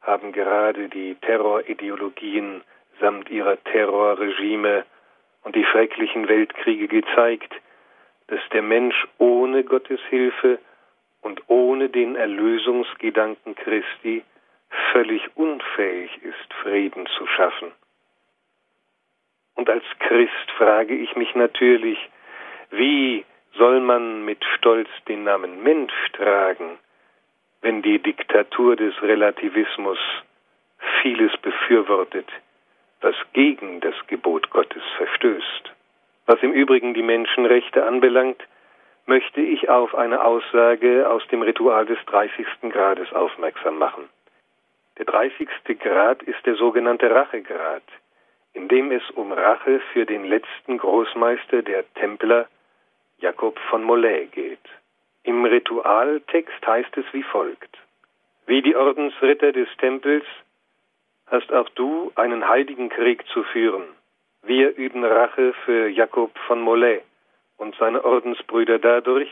[0.00, 2.62] haben gerade die Terrorideologien
[3.00, 4.84] samt ihrer Terrorregime
[5.42, 7.52] und die schrecklichen Weltkriege gezeigt,
[8.26, 10.58] dass der Mensch ohne Gottes Hilfe
[11.22, 14.24] und ohne den Erlösungsgedanken Christi
[14.92, 17.72] völlig unfähig ist, Frieden zu schaffen.
[19.54, 21.98] Und als Christ frage ich mich natürlich,
[22.70, 26.78] wie soll man mit Stolz den Namen Mensch tragen,
[27.60, 29.98] wenn die Diktatur des Relativismus
[31.02, 32.28] vieles befürwortet,
[33.00, 35.72] was gegen das Gebot Gottes verstößt.
[36.26, 38.46] Was im Übrigen die Menschenrechte anbelangt,
[39.06, 42.46] möchte ich auf eine Aussage aus dem Ritual des 30.
[42.70, 44.08] Grades aufmerksam machen.
[44.98, 45.48] Der 30.
[45.78, 47.84] Grad ist der sogenannte Rachegrad,
[48.52, 52.48] in dem es um Rache für den letzten Großmeister der Templer,
[53.18, 54.58] Jakob von Molay, geht.
[55.22, 57.78] Im Ritualtext heißt es wie folgt.
[58.46, 60.24] Wie die Ordensritter des Tempels
[61.28, 63.84] hast auch du einen heiligen Krieg zu führen.
[64.42, 67.02] Wir üben Rache für Jakob von Molay
[67.56, 69.30] und seine Ordensbrüder dadurch,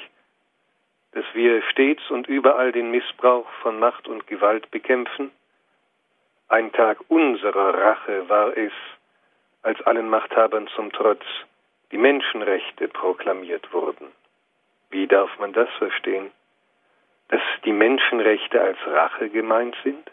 [1.11, 5.33] dass wir stets und überall den Missbrauch von Macht und Gewalt bekämpfen.
[6.49, 8.73] Ein Tag unserer Rache war es,
[9.63, 11.25] als allen Machthabern zum Trotz
[11.91, 14.13] die Menschenrechte proklamiert wurden.
[14.91, 16.31] Wie darf man das verstehen?
[17.29, 20.09] Dass die Menschenrechte als Rache gemeint sind?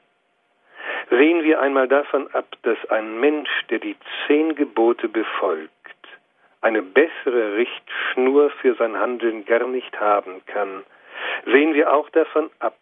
[1.11, 5.69] Sehen wir einmal davon ab, dass ein Mensch, der die zehn Gebote befolgt,
[6.61, 10.83] eine bessere Richtschnur für sein Handeln gar nicht haben kann,
[11.45, 12.77] sehen wir auch davon ab,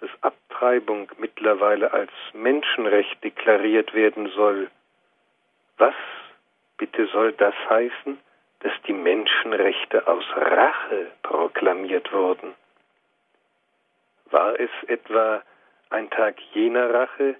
[0.00, 0.10] dass
[0.60, 4.70] Abtreibung mittlerweile als Menschenrecht deklariert werden soll.
[5.78, 5.94] Was
[6.76, 8.18] bitte soll das heißen,
[8.58, 12.54] dass die Menschenrechte aus Rache proklamiert wurden?
[14.26, 15.42] War es etwa
[15.88, 17.36] ein Tag jener Rache,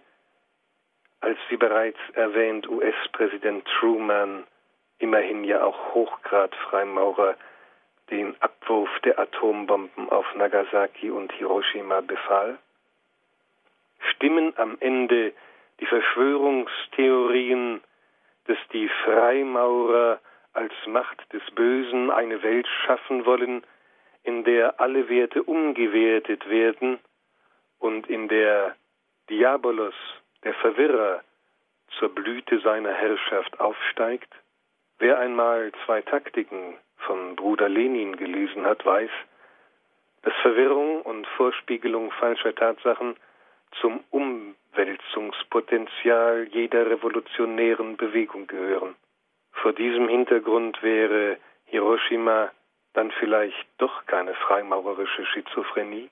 [1.21, 4.45] als wie bereits erwähnt US-Präsident Truman,
[4.99, 7.37] immerhin ja auch Hochgrad-Freimaurer,
[8.11, 12.59] den Abwurf der Atombomben auf Nagasaki und Hiroshima befahl?
[14.13, 15.33] Stimmen am Ende
[15.81, 17.81] die Verschwörungstheorien,
[18.47, 20.21] dass die Freimaurer
[20.53, 23.65] als Macht des Bösen eine Welt schaffen wollen,
[24.23, 26.99] in der alle Werte umgewertet werden
[27.79, 28.77] und in der
[29.31, 29.95] Diabolos,
[30.45, 31.23] der Verwirrer,
[31.99, 34.33] zur Blüte seiner Herrschaft aufsteigt?
[34.99, 39.11] Wer einmal zwei Taktiken von Bruder Lenin gelesen hat, weiß,
[40.23, 43.17] dass Verwirrung und Vorspiegelung falscher Tatsachen
[43.81, 48.95] zum Umwälzungspotenzial jeder revolutionären Bewegung gehören.
[49.53, 52.51] Vor diesem Hintergrund wäre Hiroshima
[52.93, 56.11] dann vielleicht doch keine freimaurerische Schizophrenie?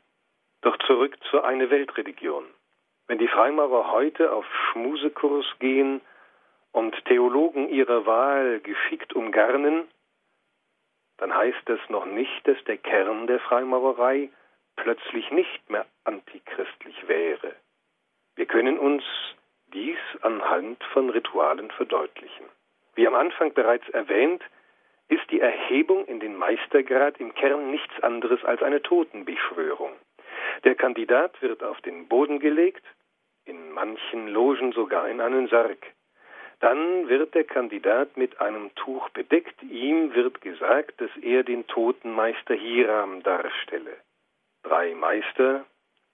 [0.61, 2.45] Doch zurück zu eine Weltreligion.
[3.07, 6.01] Wenn die Freimaurer heute auf Schmusekurs gehen
[6.73, 9.89] und Theologen ihrer Wahl geschickt umgarnen,
[11.17, 14.31] dann heißt das noch nicht, dass der Kern der Freimaurerei
[14.79, 17.55] plötzlich nicht mehr antichristlich wäre.
[18.37, 19.05] Wir können uns
[19.73, 22.47] dies anhand von Ritualen verdeutlichen.
[22.95, 24.43] Wie am Anfang bereits erwähnt,
[25.09, 29.93] ist die Erhebung in den Meistergrad im Kern nichts anderes als eine Totenbeschwörung.
[30.65, 32.85] Der Kandidat wird auf den Boden gelegt,
[33.45, 35.79] in manchen Logen sogar in einen Sarg.
[36.61, 39.63] Dann wird der Kandidat mit einem Tuch bedeckt.
[39.63, 43.97] Ihm wird gesagt, dass er den toten Meister Hiram darstelle.
[44.63, 45.65] Drei Meister,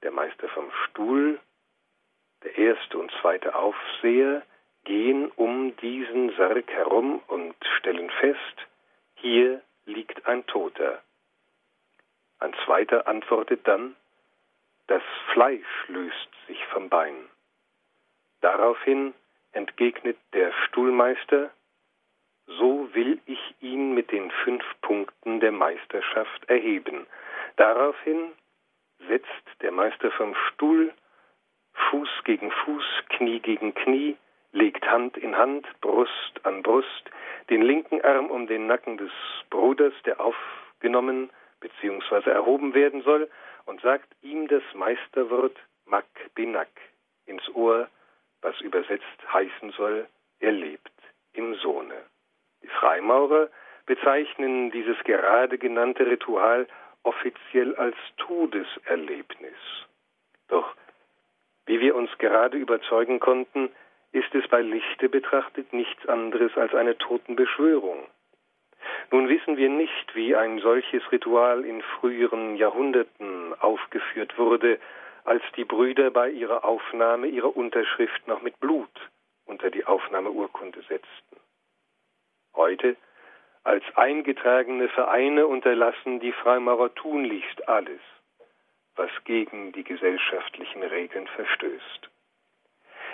[0.02, 1.40] der Meister vom Stuhl,
[2.42, 4.42] der erste und zweite Aufseher,
[4.84, 8.66] gehen um diesen Sarg herum und stellen fest,
[9.14, 11.02] hier liegt ein Toter.
[12.38, 13.96] Ein zweiter antwortet dann,
[14.86, 17.16] das Fleisch löst sich vom Bein.
[18.42, 19.14] Daraufhin
[19.52, 21.50] entgegnet der Stuhlmeister,
[22.46, 27.06] so will ich ihn mit den fünf Punkten der Meisterschaft erheben.
[27.56, 28.32] Daraufhin
[29.08, 30.92] setzt der Meister vom Stuhl
[31.90, 34.16] Fuß gegen Fuß, Knie gegen Knie,
[34.52, 37.10] legt Hand in Hand, Brust an Brust,
[37.50, 39.10] den linken Arm um den Nacken des
[39.50, 41.30] Bruders, der aufgenommen
[41.60, 42.30] bzw.
[42.30, 43.28] erhoben werden soll,
[43.66, 46.68] und sagt ihm das Meisterwort Mak Binak
[47.26, 47.88] ins Ohr,
[48.42, 50.06] was übersetzt heißen soll,
[50.40, 50.92] er lebt
[51.32, 51.94] im Sohne.
[52.62, 53.48] Die Freimaurer
[53.86, 56.66] bezeichnen dieses gerade genannte Ritual
[57.04, 59.54] offiziell als Todeserlebnis.
[60.48, 60.74] Doch
[61.66, 63.70] wie wir uns gerade überzeugen konnten,
[64.12, 68.06] ist es bei Lichte betrachtet nichts anderes als eine Totenbeschwörung.
[69.10, 74.78] Nun wissen wir nicht, wie ein solches Ritual in früheren Jahrhunderten aufgeführt wurde,
[75.24, 78.90] als die Brüder bei ihrer Aufnahme ihre Unterschrift noch mit Blut
[79.46, 81.36] unter die Aufnahmeurkunde setzten.
[82.54, 82.96] Heute,
[83.64, 88.00] als eingetragene Vereine, unterlassen die Freimaurer tunlichst alles,
[88.94, 92.10] was gegen die gesellschaftlichen Regeln verstößt.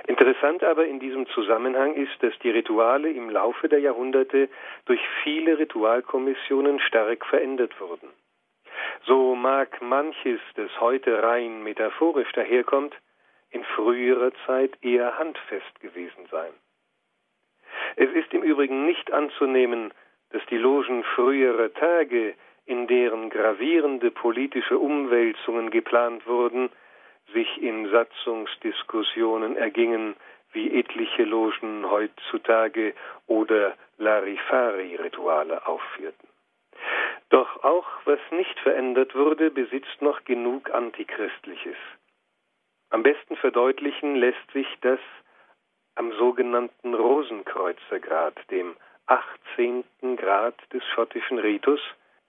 [0.06, 4.48] Interessant aber in diesem Zusammenhang ist, dass die Rituale im Laufe der Jahrhunderte
[4.86, 8.08] durch viele Ritualkommissionen stark verändert wurden.
[9.06, 12.94] So mag manches, das heute rein metaphorisch daherkommt,
[13.50, 16.52] in früherer Zeit eher handfest gewesen sein.
[17.96, 19.92] Es ist im Übrigen nicht anzunehmen,
[20.30, 22.34] dass die Logen früherer Tage,
[22.66, 26.70] in deren gravierende politische Umwälzungen geplant wurden,
[27.32, 30.14] sich in Satzungsdiskussionen ergingen,
[30.52, 32.94] wie etliche Logen heutzutage
[33.26, 36.28] oder Larifari-Rituale aufführten.
[37.28, 41.76] Doch auch was nicht verändert wurde, besitzt noch genug Antichristliches.
[42.90, 44.98] Am besten verdeutlichen lässt sich das
[45.94, 48.74] am sogenannten Rosenkreuzergrad, dem
[49.10, 49.84] 18.
[50.16, 51.80] Grad des schottischen Ritus,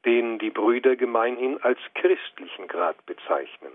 [0.04, 3.72] den die Brüder gemeinhin als christlichen Grad bezeichnen.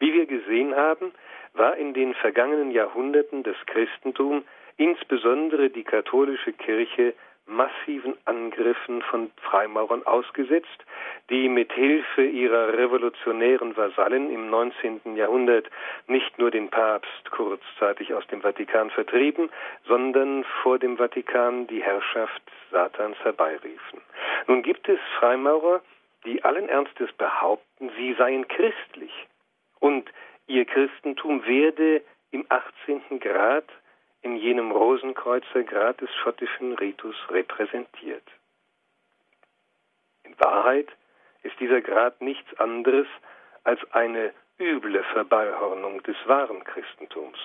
[0.00, 1.12] Wie wir gesehen haben,
[1.54, 4.42] war in den vergangenen Jahrhunderten das Christentum,
[4.76, 7.14] insbesondere die katholische Kirche,
[7.52, 10.84] massiven Angriffen von Freimaurern ausgesetzt,
[11.30, 15.16] die mit Hilfe ihrer revolutionären Vasallen im 19.
[15.16, 15.68] Jahrhundert
[16.06, 19.50] nicht nur den Papst kurzzeitig aus dem Vatikan vertrieben,
[19.86, 24.00] sondern vor dem Vatikan die Herrschaft Satans herbeiriefen.
[24.46, 25.82] Nun gibt es Freimaurer,
[26.24, 29.12] die allen Ernstes behaupten, sie seien christlich
[29.80, 30.08] und
[30.46, 33.20] ihr Christentum werde im 18.
[33.20, 33.64] Grad
[34.22, 38.24] in jenem Rosenkreuzergrad des schottischen Ritus repräsentiert.
[40.24, 40.88] In Wahrheit
[41.42, 43.06] ist dieser Grad nichts anderes
[43.64, 47.38] als eine üble Verballhornung des wahren Christentums.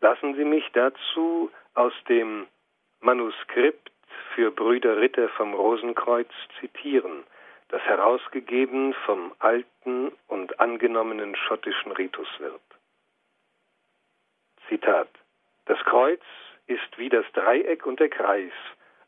[0.00, 2.46] Lassen Sie mich dazu aus dem
[3.00, 3.90] Manuskript
[4.34, 7.24] für Brüder Ritter vom Rosenkreuz zitieren,
[7.68, 12.60] das herausgegeben vom alten und angenommenen schottischen Ritus wird.
[14.68, 15.08] Zitat
[15.66, 16.22] Das Kreuz
[16.66, 18.52] ist wie das Dreieck und der Kreis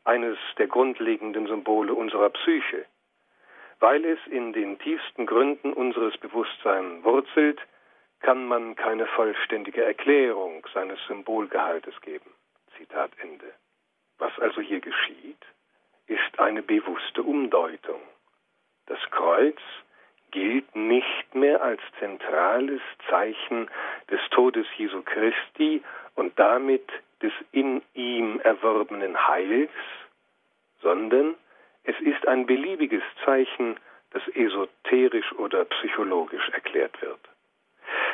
[0.03, 2.85] eines der grundlegenden Symbole unserer Psyche.
[3.79, 7.59] Weil es in den tiefsten Gründen unseres Bewusstseins wurzelt,
[8.21, 12.31] kann man keine vollständige Erklärung seines Symbolgehaltes geben.
[12.77, 13.53] Zitat Ende.
[14.17, 15.45] Was also hier geschieht,
[16.07, 18.01] ist eine bewusste Umdeutung.
[18.87, 19.59] Das Kreuz
[20.31, 23.69] gilt nicht mehr als zentrales Zeichen
[24.09, 25.83] des Todes Jesu Christi
[26.15, 26.87] und damit
[27.21, 29.71] des in ihm erworbenen Heils,
[30.81, 31.35] sondern
[31.83, 33.79] es ist ein beliebiges Zeichen,
[34.11, 37.19] das esoterisch oder psychologisch erklärt wird.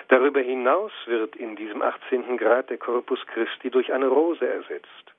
[0.09, 2.37] Darüber hinaus wird in diesem 18.
[2.37, 5.13] Grad der Corpus Christi durch eine Rose ersetzt.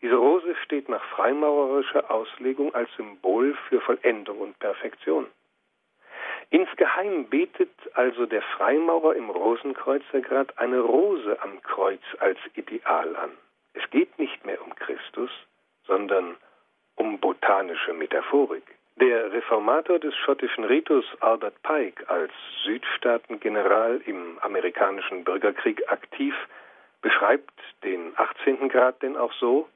[0.00, 5.26] Diese Rose steht nach freimaurerischer Auslegung als Symbol für Vollendung und Perfektion.
[6.50, 13.30] Insgeheim betet also der Freimaurer im Rosenkreuzergrad eine Rose am Kreuz als Ideal an.
[13.74, 15.30] Es geht nicht mehr um Christus,
[15.86, 16.36] sondern
[16.96, 18.64] um botanische Metaphorik.
[18.96, 22.32] Der Reformator des schottischen Ritus Albert Pike als
[22.64, 26.34] Südstaatengeneral im amerikanischen Bürgerkrieg aktiv
[27.00, 28.68] beschreibt den 18.
[28.68, 29.68] Grad denn auch so,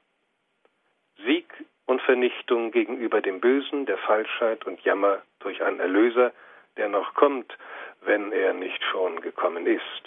[1.25, 1.51] Sieg
[1.87, 6.31] und Vernichtung gegenüber dem Bösen, der Falschheit und Jammer durch einen Erlöser,
[6.77, 7.57] der noch kommt,
[8.01, 10.03] wenn er nicht schon gekommen ist.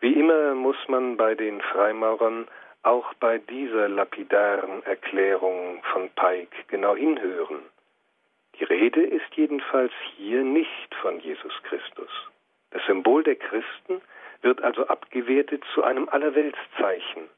[0.00, 2.48] Wie immer muss man bei den Freimaurern
[2.82, 7.62] auch bei dieser lapidaren Erklärung von Pike genau hinhören.
[8.58, 12.10] Die Rede ist jedenfalls hier nicht von Jesus Christus.
[12.70, 14.02] Das Symbol der Christen
[14.42, 17.28] wird also abgewertet zu einem Allerweltszeichen,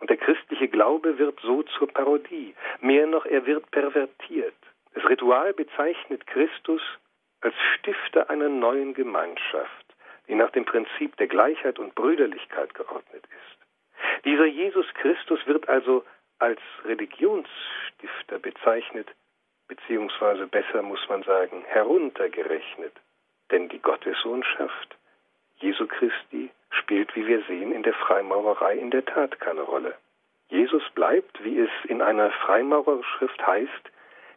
[0.00, 2.54] und der christliche Glaube wird so zur Parodie.
[2.80, 4.54] Mehr noch, er wird pervertiert.
[4.94, 6.82] Das Ritual bezeichnet Christus
[7.40, 9.86] als Stifter einer neuen Gemeinschaft,
[10.26, 14.24] die nach dem Prinzip der Gleichheit und Brüderlichkeit geordnet ist.
[14.24, 16.04] Dieser Jesus Christus wird also
[16.38, 19.08] als Religionsstifter bezeichnet,
[19.68, 22.92] beziehungsweise besser muss man sagen, heruntergerechnet.
[23.50, 24.96] Denn die Gottessohnschaft
[25.60, 29.94] Jesu Christi spielt, wie wir sehen, in der Freimaurerei in der Tat keine Rolle.
[30.48, 33.90] Jesus bleibt, wie es in einer Freimaurerschrift heißt,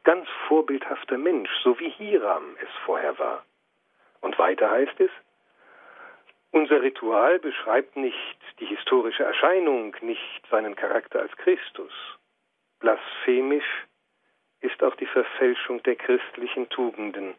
[0.04, 3.46] ganz vorbildhafter Mensch, so wie Hiram es vorher war.
[4.22, 5.12] Und weiter heißt es,
[6.52, 11.94] unser Ritual beschreibt nicht die historische Erscheinung, nicht seinen Charakter als Christus.
[12.80, 13.86] Blasphemisch
[14.60, 17.36] ist auch die Verfälschung der christlichen Tugenden,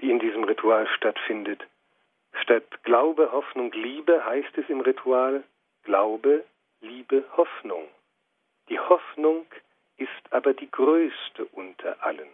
[0.00, 1.62] die in diesem Ritual stattfindet.
[2.40, 5.44] Statt Glaube, Hoffnung, Liebe heißt es im Ritual
[5.84, 6.44] Glaube,
[6.80, 7.88] Liebe, Hoffnung.
[8.68, 9.46] Die Hoffnung
[9.96, 12.28] ist aber die größte unter allen.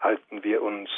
[0.00, 0.90] Halten wir uns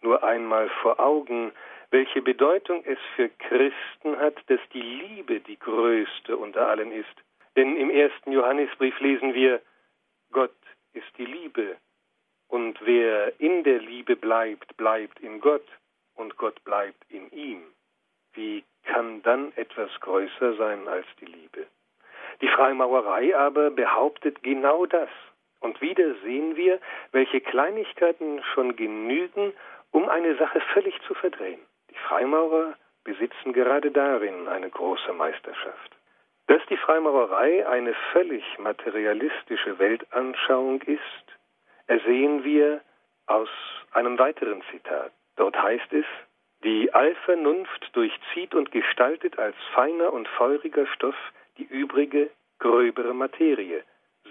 [0.00, 1.52] nur einmal vor Augen,
[1.90, 7.14] welche Bedeutung es für Christen hat, dass die Liebe die größte unter allen ist.
[7.56, 9.60] Denn im ersten Johannesbrief lesen wir,
[10.30, 10.54] Gott
[10.92, 11.76] ist die Liebe,
[12.48, 15.66] und wer in der Liebe bleibt, bleibt in Gott,
[16.14, 17.62] und Gott bleibt in ihm.
[18.32, 21.66] Wie kann dann etwas größer sein als die Liebe?
[22.40, 25.08] Die Freimaurerei aber behauptet genau das.
[25.60, 26.78] Und wieder sehen wir,
[27.12, 29.52] welche Kleinigkeiten schon genügen,
[29.90, 31.60] um eine Sache völlig zu verdrehen.
[31.90, 35.96] Die Freimaurer besitzen gerade darin eine große Meisterschaft.
[36.46, 41.24] Dass die Freimaurerei eine völlig materialistische Weltanschauung ist,
[41.86, 42.80] ersehen wir
[43.26, 43.48] aus
[43.92, 45.12] einem weiteren Zitat.
[45.36, 46.06] Dort heißt es,
[46.64, 51.16] die Allvernunft durchzieht und gestaltet als feiner und feuriger Stoff
[51.58, 53.82] die übrige, gröbere Materie.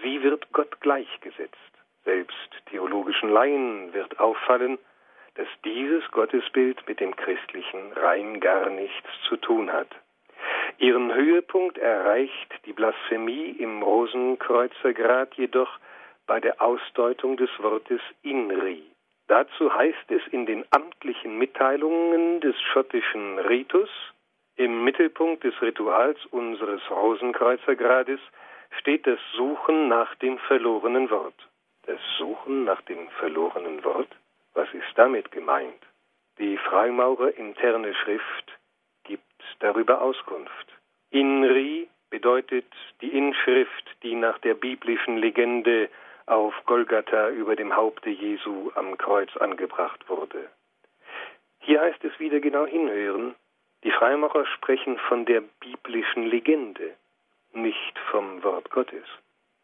[0.02, 1.56] Sie wird Gott gleichgesetzt.
[2.04, 4.78] Selbst theologischen Laien wird auffallen,
[5.34, 9.88] dass dieses Gottesbild mit dem christlichen rein gar nichts zu tun hat.
[10.78, 15.78] Ihren Höhepunkt erreicht die Blasphemie im Rosenkreuzergrad jedoch
[16.26, 18.82] bei der Ausdeutung des Wortes Inri.
[19.26, 23.90] Dazu heißt es in den amtlichen Mitteilungen des schottischen Ritus,
[24.58, 28.20] im Mittelpunkt des Rituals unseres Rosenkreuzergrades
[28.80, 31.48] steht das Suchen nach dem verlorenen Wort.
[31.86, 34.08] Das Suchen nach dem verlorenen Wort?
[34.54, 35.82] Was ist damit gemeint?
[36.38, 38.58] Die Freimaurer interne Schrift
[39.04, 39.22] gibt
[39.60, 40.66] darüber Auskunft.
[41.10, 42.66] Inri bedeutet
[43.00, 45.88] die Inschrift, die nach der biblischen Legende
[46.26, 50.50] auf Golgatha über dem Haupte Jesu am Kreuz angebracht wurde.
[51.60, 53.36] Hier heißt es wieder genau hinhören,
[53.84, 56.94] die Freimaurer sprechen von der biblischen Legende,
[57.52, 59.06] nicht vom Wort Gottes.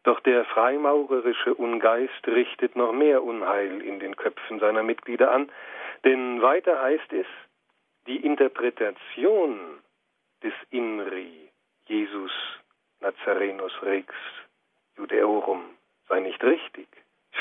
[0.03, 5.51] Doch der freimaurerische Ungeist richtet noch mehr Unheil in den Köpfen seiner Mitglieder an,
[6.03, 7.25] denn weiter heißt es,
[8.07, 9.59] die Interpretation
[10.43, 11.49] des Inri,
[11.87, 12.31] Jesus
[12.99, 14.13] Nazarenus Rex
[14.95, 15.63] Judeorum,
[16.07, 16.87] sei nicht richtig.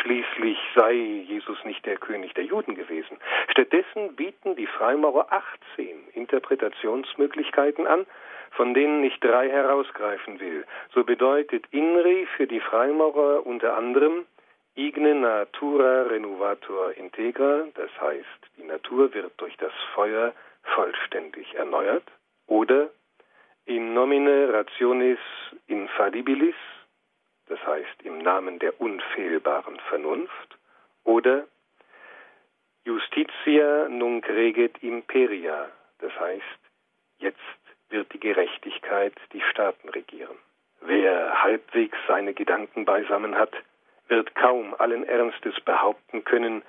[0.00, 3.18] Schließlich sei Jesus nicht der König der Juden gewesen.
[3.48, 8.06] Stattdessen bieten die Freimaurer 18 Interpretationsmöglichkeiten an,
[8.52, 10.64] von denen ich drei herausgreifen will.
[10.92, 14.26] So bedeutet INRI für die Freimaurer unter anderem
[14.76, 22.02] Igne natura renovator integra, das heißt, die Natur wird durch das Feuer vollständig erneuert,
[22.48, 22.90] oder
[23.66, 25.18] in nomine rationis
[25.68, 26.56] infallibilis,
[27.46, 30.58] das heißt im Namen der unfehlbaren Vernunft,
[31.04, 31.46] oder
[32.84, 36.60] justitia nunc reget imperia, das heißt,
[37.18, 37.38] jetzt
[37.88, 40.36] wird die Gerechtigkeit die Staaten regieren.
[40.80, 43.52] Wer halbwegs seine Gedanken beisammen hat,
[44.08, 46.62] wird kaum allen Ernstes behaupten können,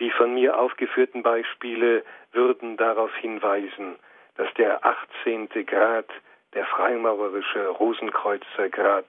[0.00, 3.96] die von mir aufgeführten Beispiele würden darauf hinweisen,
[4.36, 5.48] dass der 18.
[5.66, 6.08] Grad,
[6.54, 9.08] der freimaurerische Rosenkreuzer Grad,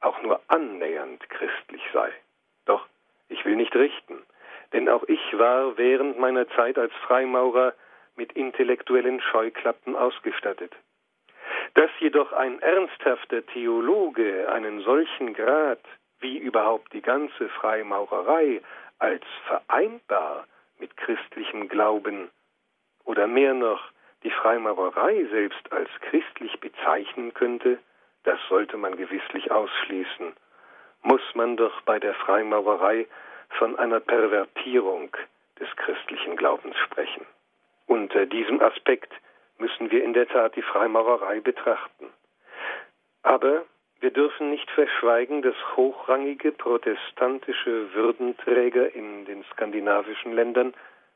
[0.00, 2.12] auch nur annähernd christlich sei.
[2.66, 2.86] Doch
[3.28, 4.22] ich will nicht richten,
[4.72, 7.74] denn auch ich war während meiner Zeit als Freimaurer
[8.16, 10.72] mit intellektuellen Scheuklappen ausgestattet.
[11.74, 15.80] Dass jedoch ein ernsthafter Theologe einen solchen Grad
[16.20, 18.62] wie überhaupt die ganze Freimaurerei
[18.98, 20.46] als vereinbar
[20.78, 22.30] mit christlichem Glauben
[23.04, 23.90] oder mehr noch
[24.22, 27.78] die Freimaurerei selbst als christlich bezeichnen könnte,
[28.24, 30.34] das sollte man gewisslich ausschließen,
[31.02, 33.06] muss man doch bei der Freimaurerei
[33.50, 35.10] von einer Pervertierung
[35.60, 37.24] des christlichen Glaubens sprechen.
[37.86, 39.12] Unter diesem Aspekt
[39.58, 42.12] müssen wir in der Tat die Freimaurerei betrachten.
[43.22, 43.64] Aber
[44.00, 50.74] wir dürfen nicht verschweigen, dass hochrangige protestantische Würdenträger in den skandinavischen Ländern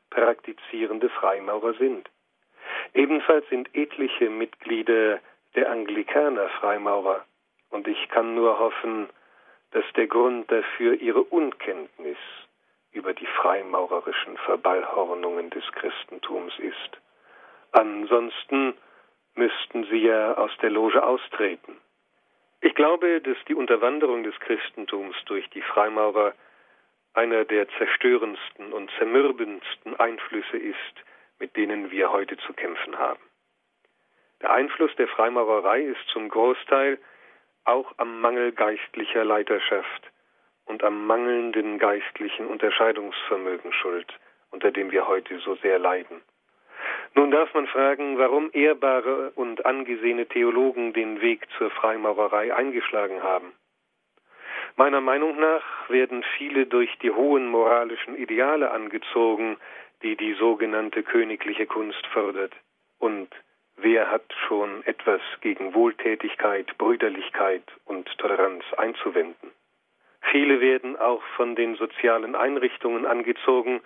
[0.09, 2.09] praktizierende Freimaurer sind.
[2.93, 5.19] Ebenfalls sind etliche Mitglieder
[5.55, 7.25] der Anglikaner Freimaurer.
[7.69, 9.09] Und ich kann nur hoffen,
[9.71, 12.17] dass der Grund dafür ihre Unkenntnis
[12.91, 17.01] über die freimaurerischen Verballhornungen des Christentums ist.
[17.71, 18.73] Ansonsten
[19.35, 21.77] müssten sie ja aus der Loge austreten.
[22.59, 26.33] Ich glaube, dass die Unterwanderung des Christentums durch die Freimaurer
[27.13, 30.95] einer der zerstörendsten und zermürbendsten Einflüsse ist,
[31.39, 33.21] mit denen wir heute zu kämpfen haben.
[34.41, 36.99] Der Einfluss der Freimaurerei ist zum Großteil
[37.63, 40.11] auch am Mangel geistlicher Leiterschaft
[40.65, 44.13] und am mangelnden geistlichen Unterscheidungsvermögen schuld,
[44.51, 46.21] unter dem wir heute so sehr leiden.
[47.13, 53.51] Nun darf man fragen, warum ehrbare und angesehene Theologen den Weg zur Freimaurerei eingeschlagen haben.
[54.77, 59.57] Meiner Meinung nach werden viele durch die hohen moralischen Ideale angezogen,
[60.01, 62.53] die die sogenannte königliche Kunst fördert.
[62.97, 63.29] Und
[63.75, 69.51] wer hat schon etwas gegen Wohltätigkeit, Brüderlichkeit und Toleranz einzuwenden?
[70.31, 73.81] Viele werden auch von den sozialen Einrichtungen angezogen,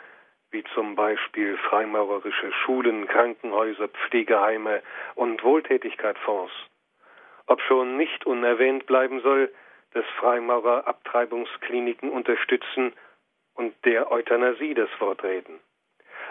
[0.51, 4.83] wie zum Beispiel freimaurerische Schulen, Krankenhäuser, Pflegeheime
[5.15, 6.53] und Wohltätigkeitsfonds.
[7.47, 9.51] Ob schon nicht unerwähnt bleiben soll,
[9.93, 12.93] dass Freimaurer Abtreibungskliniken unterstützen
[13.55, 15.59] und der Euthanasie das Wort reden.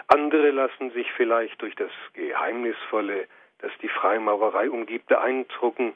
[0.07, 3.27] Andere lassen sich vielleicht durch das Geheimnisvolle,
[3.59, 5.93] das die Freimaurerei umgibt, beeindrucken,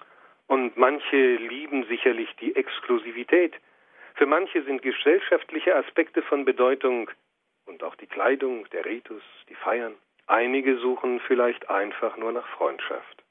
[0.48, 3.54] und manche lieben sicherlich die Exklusivität.
[4.20, 7.10] Für manche sind gesellschaftliche Aspekte von Bedeutung
[7.66, 9.96] und auch die Kleidung, der Ritus, die Feiern.
[10.28, 13.24] Einige suchen vielleicht einfach nur nach Freundschaft.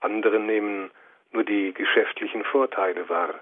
[0.00, 0.90] Andere nehmen
[1.30, 3.40] nur die geschäftlichen Vorteile wahr.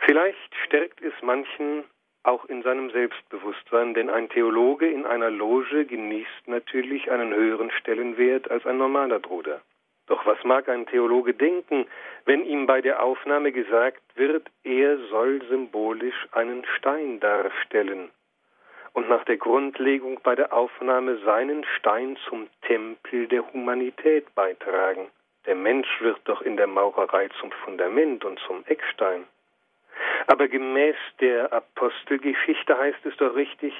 [0.00, 1.84] Vielleicht stärkt es manchen
[2.22, 8.50] auch in seinem Selbstbewusstsein, denn ein Theologe in einer Loge genießt natürlich einen höheren Stellenwert
[8.50, 9.62] als ein normaler Bruder.
[10.06, 11.86] Doch was mag ein Theologe denken,
[12.24, 18.10] wenn ihm bei der Aufnahme gesagt wird, er soll symbolisch einen Stein darstellen
[18.94, 25.08] und nach der Grundlegung bei der Aufnahme seinen Stein zum Tempel der Humanität beitragen?
[25.46, 29.24] Der Mensch wird doch in der Maurerei zum Fundament und zum Eckstein.
[30.26, 33.74] Aber gemäß der Apostelgeschichte heißt es doch richtig,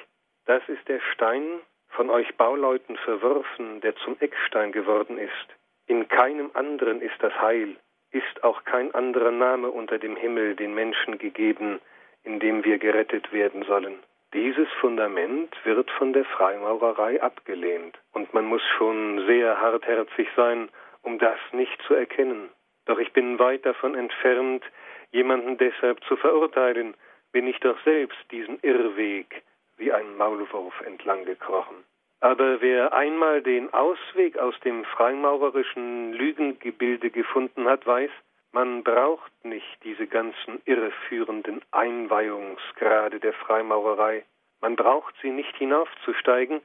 [0.47, 1.61] das ist der Stein,
[1.91, 5.62] von euch Bauleuten verworfen, der zum Eckstein geworden ist.
[5.87, 7.77] In keinem anderen ist das Heil,
[8.11, 11.81] ist auch kein anderer Name unter dem Himmel den Menschen gegeben,
[12.25, 13.99] in dem wir gerettet werden sollen.
[14.35, 20.69] Dieses Fundament wird von der Freimaurerei abgelehnt, und man muss schon sehr hartherzig sein,
[21.03, 22.49] um das nicht zu erkennen.
[22.87, 24.65] Doch ich bin weit davon entfernt,
[25.11, 26.95] jemanden deshalb zu verurteilen,
[27.33, 29.43] bin ich doch selbst diesen Irrweg
[29.77, 31.85] wie ein Maulwurf entlang gekrochen.
[32.23, 38.13] Aber wer einmal den Ausweg aus dem freimaurerischen Lügengebilde gefunden hat, weiß,
[38.53, 44.25] man braucht nicht diese ganzen irreführenden Einweihungsgrade der Freimaurerei.
[44.61, 46.61] Man braucht sie nicht hinaufzusteigen,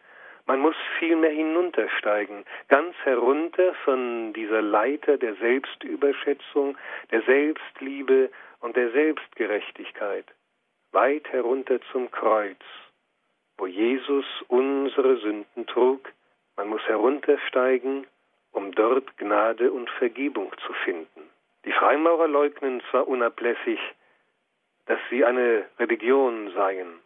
[0.46, 6.78] man muss vielmehr hinuntersteigen, ganz herunter von dieser Leiter der Selbstüberschätzung,
[7.10, 8.30] der Selbstliebe
[8.60, 10.26] und der Selbstgerechtigkeit,
[10.92, 12.62] weit herunter zum Kreuz,
[13.58, 16.12] wo Jesus unsere Sünden trug.
[16.56, 18.08] Man muss heruntersteigen,
[18.52, 21.22] um dort Gnade und Vergebung zu finden.
[21.66, 23.80] Die Freimaurer leugnen zwar unablässig,
[24.86, 27.00] dass sie eine Religion seien,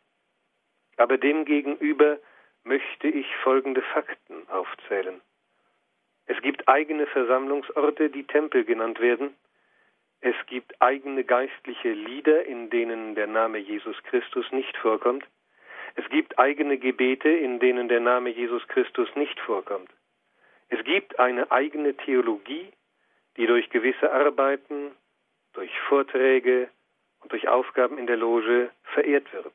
[0.98, 2.20] aber demgegenüber
[2.64, 5.20] möchte ich folgende Fakten aufzählen.
[6.28, 9.36] Es gibt eigene Versammlungsorte, die Tempel genannt werden.
[10.22, 15.26] Es gibt eigene geistliche Lieder, in denen der Name Jesus Christus nicht vorkommt.
[15.96, 19.90] Es gibt eigene Gebete, in denen der Name Jesus Christus nicht vorkommt.
[20.70, 22.72] Es gibt eine eigene Theologie,
[23.38, 24.92] die durch gewisse Arbeiten,
[25.54, 26.70] durch Vorträge
[27.22, 29.54] und durch Aufgaben in der Loge verehrt wird.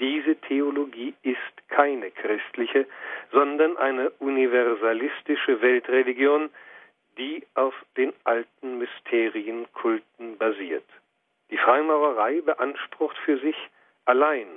[0.00, 2.86] Diese Theologie ist keine christliche,
[3.30, 6.50] sondern eine universalistische Weltreligion,
[7.18, 10.84] die auf den alten Mysterienkulten basiert.
[11.50, 13.56] Die Freimaurerei beansprucht für sich
[14.06, 14.48] allein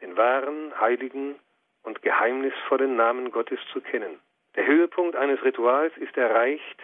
[0.00, 1.36] den wahren, heiligen
[1.82, 4.18] und geheimnisvollen Namen Gottes zu kennen.
[4.56, 6.82] Der Höhepunkt eines Rituals ist erreicht,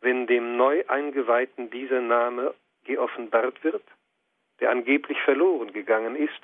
[0.00, 3.82] wenn dem neu eingeweihten dieser Name geoffenbart wird,
[4.60, 6.40] der angeblich verloren gegangen ist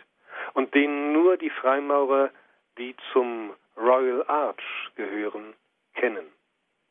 [0.54, 2.30] und den nur die Freimaurer,
[2.78, 5.54] die zum Royal Arch gehören,
[5.94, 6.26] kennen.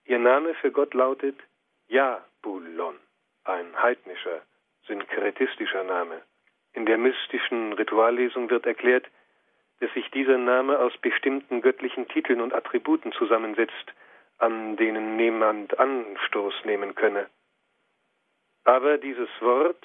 [0.06, 1.38] Ihr Name für Gott lautet
[1.88, 2.96] Jabulon,
[3.44, 4.42] ein heidnischer,
[4.88, 6.22] synkretistischer Name.
[6.78, 9.08] In der mystischen Rituallesung wird erklärt,
[9.80, 13.94] dass sich dieser Name aus bestimmten göttlichen Titeln und Attributen zusammensetzt,
[14.38, 17.26] an denen niemand Anstoß nehmen könne.
[18.64, 19.84] Aber dieses Wort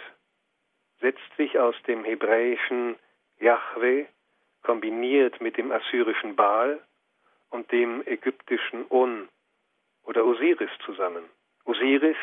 [1.01, 2.97] setzt sich aus dem hebräischen
[3.41, 4.05] Yahweh
[4.63, 6.79] kombiniert mit dem assyrischen Baal
[7.49, 9.31] und dem ägyptischen On
[10.03, 11.25] oder Osiris zusammen.
[11.65, 12.19] Osiris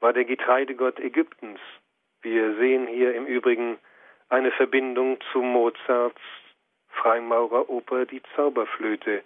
[0.00, 1.60] war der Getreidegott Ägyptens.
[2.22, 3.78] Wir sehen hier im Übrigen
[4.30, 6.20] eine Verbindung zu Mozarts
[6.88, 9.22] Freimaureroper Die Zauberflöte,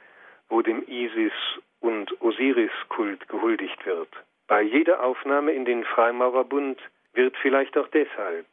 [0.49, 1.33] wo dem Isis
[1.81, 4.09] und Osiris-Kult gehuldigt wird.
[4.47, 6.79] Bei jeder Aufnahme in den Freimaurerbund
[7.13, 8.47] wird vielleicht auch deshalb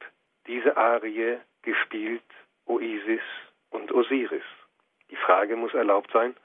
[0.47, 2.23] diese Arie gespielt,
[2.65, 3.21] O Isis
[3.69, 4.43] und Osiris.
[5.09, 6.35] Die Frage muss erlaubt sein,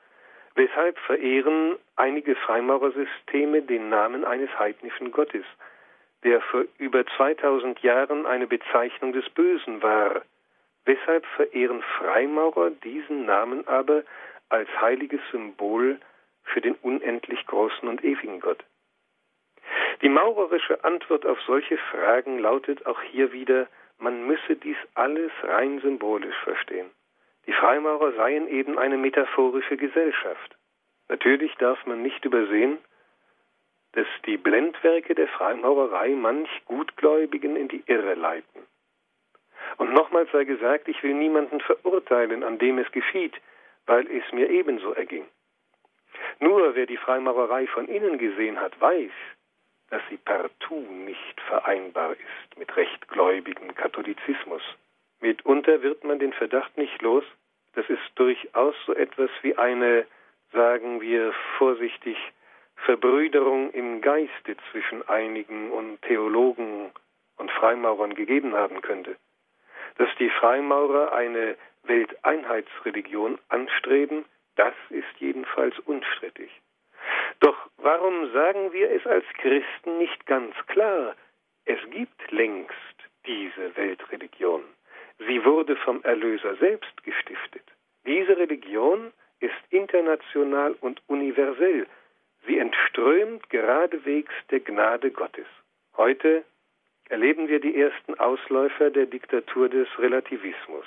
[0.54, 5.44] weshalb verehren einige Freimaurersysteme den Namen eines heidnischen Gottes,
[6.26, 10.22] der vor über 2000 Jahren eine Bezeichnung des Bösen war.
[10.84, 14.02] Weshalb verehren Freimaurer diesen Namen aber
[14.48, 16.00] als heiliges Symbol
[16.42, 18.64] für den unendlich großen und ewigen Gott?
[20.02, 23.68] Die maurerische Antwort auf solche Fragen lautet auch hier wieder,
[23.98, 26.90] man müsse dies alles rein symbolisch verstehen.
[27.46, 30.56] Die Freimaurer seien eben eine metaphorische Gesellschaft.
[31.08, 32.78] Natürlich darf man nicht übersehen,
[33.96, 38.66] dass die Blendwerke der Freimaurerei manch Gutgläubigen in die Irre leiten.
[39.78, 43.32] Und nochmals sei gesagt, ich will niemanden verurteilen, an dem es geschieht,
[43.86, 45.24] weil es mir ebenso erging.
[46.40, 49.12] Nur wer die Freimaurerei von innen gesehen hat, weiß,
[49.88, 54.62] dass sie partout nicht vereinbar ist mit rechtgläubigen Katholizismus.
[55.20, 57.24] Mitunter wird man den Verdacht nicht los,
[57.74, 60.06] dass es durchaus so etwas wie eine,
[60.52, 62.18] sagen wir vorsichtig,
[62.76, 66.92] Verbrüderung im Geiste zwischen einigen und Theologen
[67.36, 69.16] und Freimaurern gegeben haben könnte.
[69.98, 74.24] Dass die Freimaurer eine Welteinheitsreligion anstreben,
[74.56, 76.50] das ist jedenfalls unstrittig.
[77.40, 81.14] Doch warum sagen wir es als Christen nicht ganz klar?
[81.64, 82.74] Es gibt längst
[83.26, 84.62] diese Weltreligion.
[85.18, 87.64] Sie wurde vom Erlöser selbst gestiftet.
[88.06, 91.86] Diese Religion ist international und universell.
[92.46, 95.46] Sie entströmt geradewegs der Gnade Gottes.
[95.96, 96.44] Heute
[97.08, 100.86] erleben wir die ersten Ausläufer der Diktatur des Relativismus.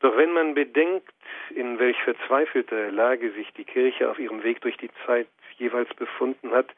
[0.00, 1.12] Doch wenn man bedenkt,
[1.50, 6.50] in welch verzweifelter Lage sich die Kirche auf ihrem Weg durch die Zeit jeweils befunden
[6.50, 6.68] hat,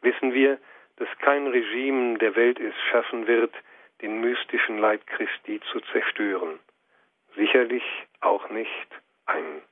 [0.00, 0.58] wissen wir,
[0.96, 3.54] dass kein Regime der Welt es schaffen wird,
[4.02, 6.58] den mystischen Leib Christi zu zerstören.
[7.36, 7.84] Sicherlich
[8.20, 8.88] auch nicht
[9.26, 9.62] ein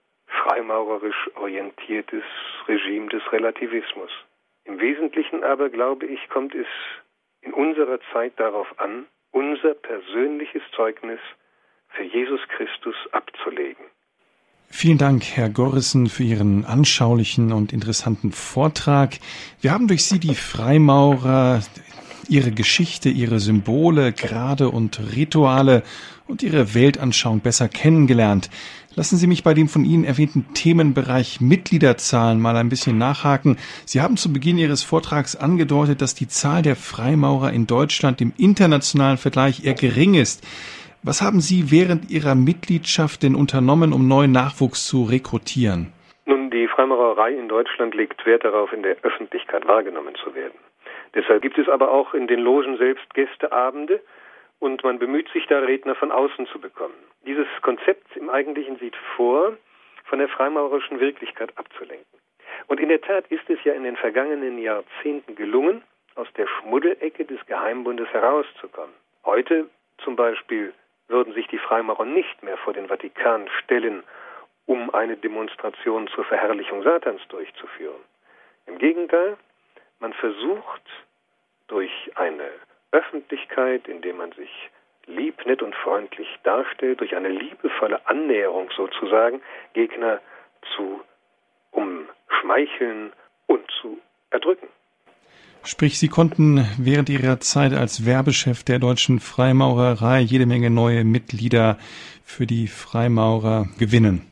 [0.42, 2.24] freimaurerisch orientiertes
[2.68, 4.10] Regime des Relativismus.
[4.64, 6.66] Im Wesentlichen aber, glaube ich, kommt es
[7.40, 11.20] in unserer Zeit darauf an, unser persönliches Zeugnis
[11.88, 13.84] für Jesus Christus abzulegen.
[14.68, 19.18] Vielen Dank, Herr Gorrissen, für Ihren anschaulichen und interessanten Vortrag.
[19.60, 21.60] Wir haben durch Sie die Freimaurer,
[22.28, 25.82] ihre Geschichte, ihre Symbole, Grade und Rituale
[26.26, 28.48] und ihre Weltanschauung besser kennengelernt.
[28.94, 33.56] Lassen Sie mich bei dem von Ihnen erwähnten Themenbereich Mitgliederzahlen mal ein bisschen nachhaken.
[33.86, 38.34] Sie haben zu Beginn Ihres Vortrags angedeutet, dass die Zahl der Freimaurer in Deutschland im
[38.36, 40.46] internationalen Vergleich eher gering ist.
[41.02, 45.90] Was haben Sie während Ihrer Mitgliedschaft denn unternommen, um neuen Nachwuchs zu rekrutieren?
[46.26, 50.58] Nun, die Freimaurerei in Deutschland legt Wert darauf, in der Öffentlichkeit wahrgenommen zu werden.
[51.14, 54.02] Deshalb gibt es aber auch in den Logen selbst Gästeabende
[54.62, 56.94] und man bemüht sich da, Redner von außen zu bekommen.
[57.26, 59.56] Dieses Konzept im Eigentlichen sieht vor,
[60.04, 62.20] von der freimaurerischen Wirklichkeit abzulenken.
[62.68, 65.82] Und in der Tat ist es ja in den vergangenen Jahrzehnten gelungen,
[66.14, 68.94] aus der Schmuddelecke des Geheimbundes herauszukommen.
[69.24, 70.72] Heute zum Beispiel
[71.08, 74.04] würden sich die Freimaurer nicht mehr vor den Vatikan stellen,
[74.66, 78.00] um eine Demonstration zur Verherrlichung Satans durchzuführen.
[78.66, 79.36] Im Gegenteil,
[79.98, 80.82] man versucht
[81.66, 82.48] durch eine
[82.92, 84.50] Öffentlichkeit, indem man sich
[85.06, 89.40] lieb, nett und freundlich darstellt, durch eine liebevolle Annäherung sozusagen,
[89.72, 90.20] Gegner
[90.76, 91.00] zu
[91.72, 93.12] umschmeicheln
[93.46, 93.98] und zu
[94.30, 94.68] erdrücken.
[95.64, 101.78] Sprich, Sie konnten während Ihrer Zeit als Werbechef der deutschen Freimaurerei jede Menge neue Mitglieder
[102.24, 104.31] für die Freimaurer gewinnen.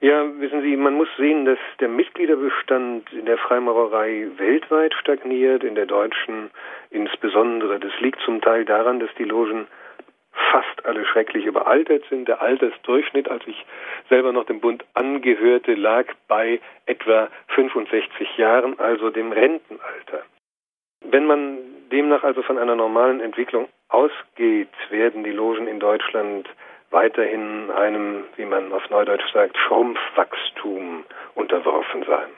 [0.00, 5.74] Ja, wissen Sie, man muss sehen, dass der Mitgliederbestand in der Freimaurerei weltweit stagniert, in
[5.74, 6.50] der deutschen
[6.90, 7.80] insbesondere.
[7.80, 9.66] Das liegt zum Teil daran, dass die Logen
[10.52, 12.28] fast alle schrecklich überaltert sind.
[12.28, 13.66] Der Altersdurchschnitt, als ich
[14.08, 20.22] selber noch dem Bund angehörte, lag bei etwa 65 Jahren, also dem Rentenalter.
[21.04, 21.58] Wenn man
[21.90, 26.48] demnach also von einer normalen Entwicklung ausgeht, werden die Logen in Deutschland
[26.90, 32.28] weiterhin einem, wie man auf Neudeutsch sagt, Schrumpfwachstum unterworfen sein.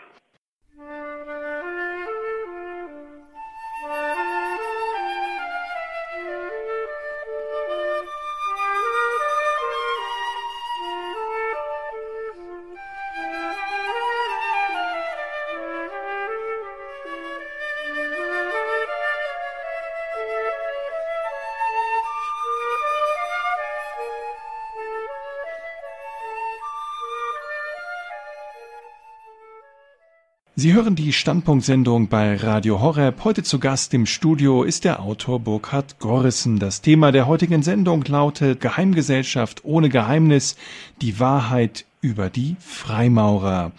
[30.80, 33.22] Hören die Standpunktsendung bei Radio Horeb.
[33.22, 36.58] Heute zu Gast im Studio ist der Autor Burkhard Gorrissen.
[36.58, 40.56] Das Thema der heutigen Sendung lautet Geheimgesellschaft ohne Geheimnis,
[41.02, 43.72] die Wahrheit über die Freimaurer.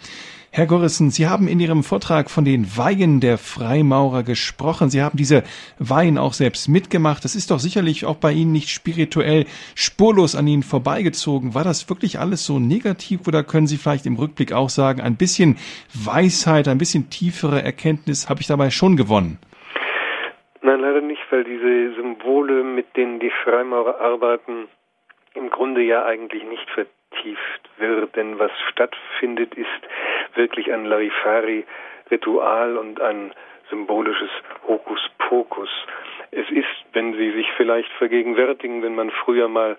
[0.54, 4.90] Herr Gorrissen, Sie haben in Ihrem Vortrag von den Weihen der Freimaurer gesprochen.
[4.90, 5.44] Sie haben diese
[5.78, 7.24] Weihen auch selbst mitgemacht.
[7.24, 11.54] Das ist doch sicherlich auch bei Ihnen nicht spirituell spurlos an Ihnen vorbeigezogen.
[11.54, 15.16] War das wirklich alles so negativ oder können Sie vielleicht im Rückblick auch sagen, ein
[15.16, 15.56] bisschen
[15.94, 19.38] Weisheit, ein bisschen tiefere Erkenntnis habe ich dabei schon gewonnen?
[20.60, 24.68] Nein, leider nicht, weil diese Symbole, mit denen die Freimaurer arbeiten,
[25.32, 27.01] im Grunde ja eigentlich nicht vertieft
[27.78, 28.16] wird.
[28.16, 29.68] Denn was stattfindet, ist
[30.34, 33.32] wirklich ein Larifari-Ritual und ein
[33.70, 34.30] symbolisches
[34.66, 35.70] Hokuspokus.
[36.30, 39.76] Es ist, wenn Sie sich vielleicht vergegenwärtigen, wenn man früher mal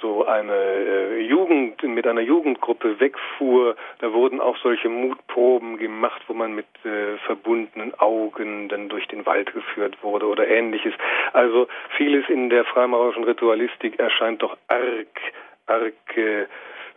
[0.00, 6.34] so eine äh, Jugend mit einer Jugendgruppe wegfuhr, da wurden auch solche Mutproben gemacht, wo
[6.34, 10.92] man mit äh, verbundenen Augen dann durch den Wald geführt wurde oder ähnliches.
[11.32, 15.20] Also vieles in der freimaurerischen Ritualistik erscheint doch arg,
[15.66, 16.46] arg äh,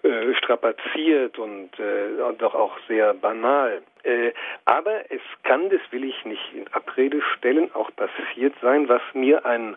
[0.04, 3.82] äh, strapaziert und, äh, doch auch sehr banal.
[4.04, 4.32] Äh,
[4.66, 9.46] aber es kann, das will ich nicht in Abrede stellen, auch passiert sein, was mir
[9.46, 9.76] ein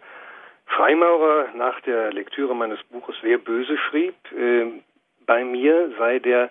[0.66, 4.66] Freimaurer nach der Lektüre meines Buches Wer böse schrieb, äh,
[5.26, 6.50] bei mir sei der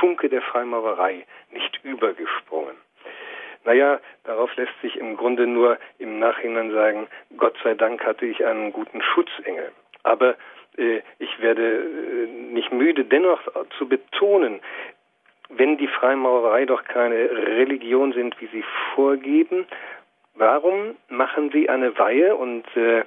[0.00, 2.76] Funke der Freimaurerei nicht übergesprungen.
[3.64, 7.06] Naja, darauf lässt sich im Grunde nur im Nachhinein sagen,
[7.36, 9.70] Gott sei Dank hatte ich einen guten Schutzengel.
[10.02, 10.34] Aber
[10.76, 13.40] ich werde äh, nicht müde, dennoch
[13.78, 14.60] zu betonen,
[15.50, 18.64] wenn die Freimaurerei doch keine Religion sind, wie sie
[18.94, 19.66] vorgeben,
[20.34, 23.04] warum machen sie eine Weihe und äh,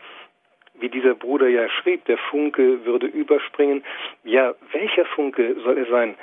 [0.75, 3.83] wie dieser Bruder ja schrieb, der Funke würde überspringen.
[4.23, 6.15] Ja, welcher Funke soll es sein?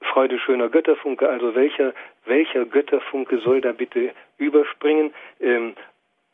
[0.00, 1.92] Freude schöner Götterfunke, also welcher,
[2.24, 5.12] welcher Götterfunke soll da bitte überspringen?
[5.40, 5.74] Ähm,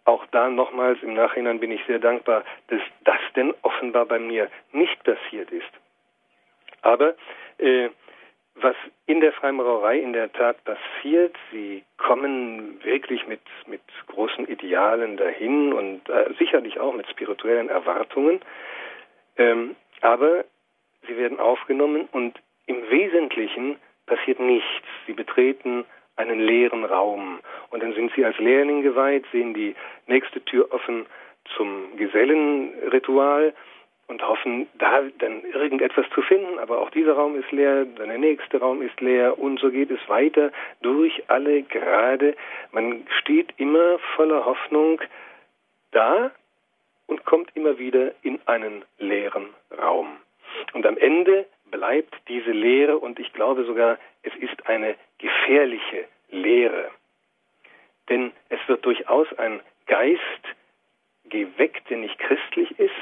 [0.04, 4.50] auch da nochmals im Nachhinein bin ich sehr dankbar, dass das denn offenbar bei mir
[4.72, 5.70] nicht passiert ist.
[6.82, 7.14] Aber
[7.58, 7.88] äh,
[8.56, 8.76] was
[9.06, 15.72] in der Freimaurerei in der Tat passiert, sie kommen wirklich mit, mit großen Idealen dahin
[15.72, 18.40] und äh, sicherlich auch mit spirituellen Erwartungen,
[19.36, 20.44] ähm, aber
[21.06, 23.76] sie werden aufgenommen und im Wesentlichen
[24.06, 24.86] passiert nichts.
[25.06, 25.84] Sie betreten
[26.16, 27.40] einen leeren Raum.
[27.70, 29.74] Und dann sind sie als Lehrling geweiht, sehen die
[30.06, 31.06] nächste Tür offen
[31.56, 33.52] zum Gesellenritual
[34.06, 36.58] und hoffen, da dann irgendetwas zu finden.
[36.58, 39.90] Aber auch dieser Raum ist leer, dann der nächste Raum ist leer und so geht
[39.90, 40.52] es weiter
[40.82, 42.36] durch alle Grade.
[42.72, 45.00] Man steht immer voller Hoffnung
[45.92, 46.30] da
[47.06, 49.48] und kommt immer wieder in einen leeren
[49.78, 50.08] Raum.
[50.72, 56.90] Und am Ende bleibt diese Leere und ich glaube sogar, es ist eine gefährliche Lehre.
[58.08, 60.20] Denn es wird durchaus ein Geist
[61.24, 62.92] geweckt, der nicht christlich ist.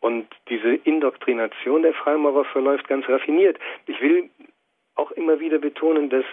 [0.00, 3.58] Und diese Indoktrination der Freimaurer verläuft ganz raffiniert.
[3.86, 4.30] Ich will
[4.94, 6.24] auch immer wieder betonen, dass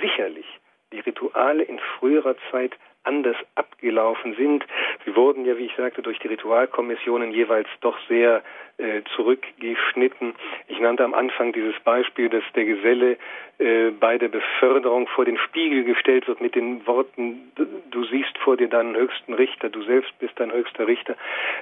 [0.00, 0.46] sicherlich
[0.92, 2.72] die Rituale in früherer Zeit
[3.06, 4.64] anders abgelaufen sind.
[5.04, 8.42] Sie wurden ja, wie ich sagte, durch die Ritualkommissionen jeweils doch sehr
[8.78, 10.34] äh, zurückgeschnitten.
[10.68, 13.16] Ich nannte am Anfang dieses Beispiel, dass der Geselle
[13.58, 17.52] äh, bei der Beförderung vor den Spiegel gestellt wird mit den Worten,
[17.90, 21.16] du siehst vor dir deinen höchsten Richter, du selbst bist dein höchster Richter.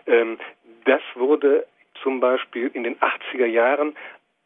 [0.06, 0.38] Ähm,
[0.86, 1.66] das wurde
[2.02, 3.94] zum Beispiel in den 80er Jahren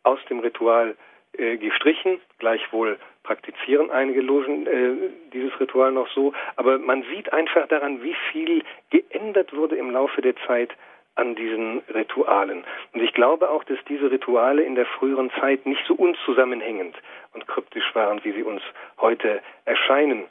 [0.03, 0.97] aus dem Ritual
[1.37, 2.21] äh, gestrichen.
[2.39, 2.99] Gleichwohl
[3.29, 6.33] praktizieren einige Logen äh, dieses Ritual noch so.
[6.57, 10.71] Aber man sieht einfach daran, wie viel geändert wurde im Laufe der Zeit
[11.15, 12.65] an diesen Ritualen.
[12.95, 16.97] Und ich glaube auch, dass diese Rituale in der früheren Zeit nicht so unzusammenhängend
[17.35, 18.63] und kryptisch waren, wie sie uns
[18.99, 20.25] heute erscheinen.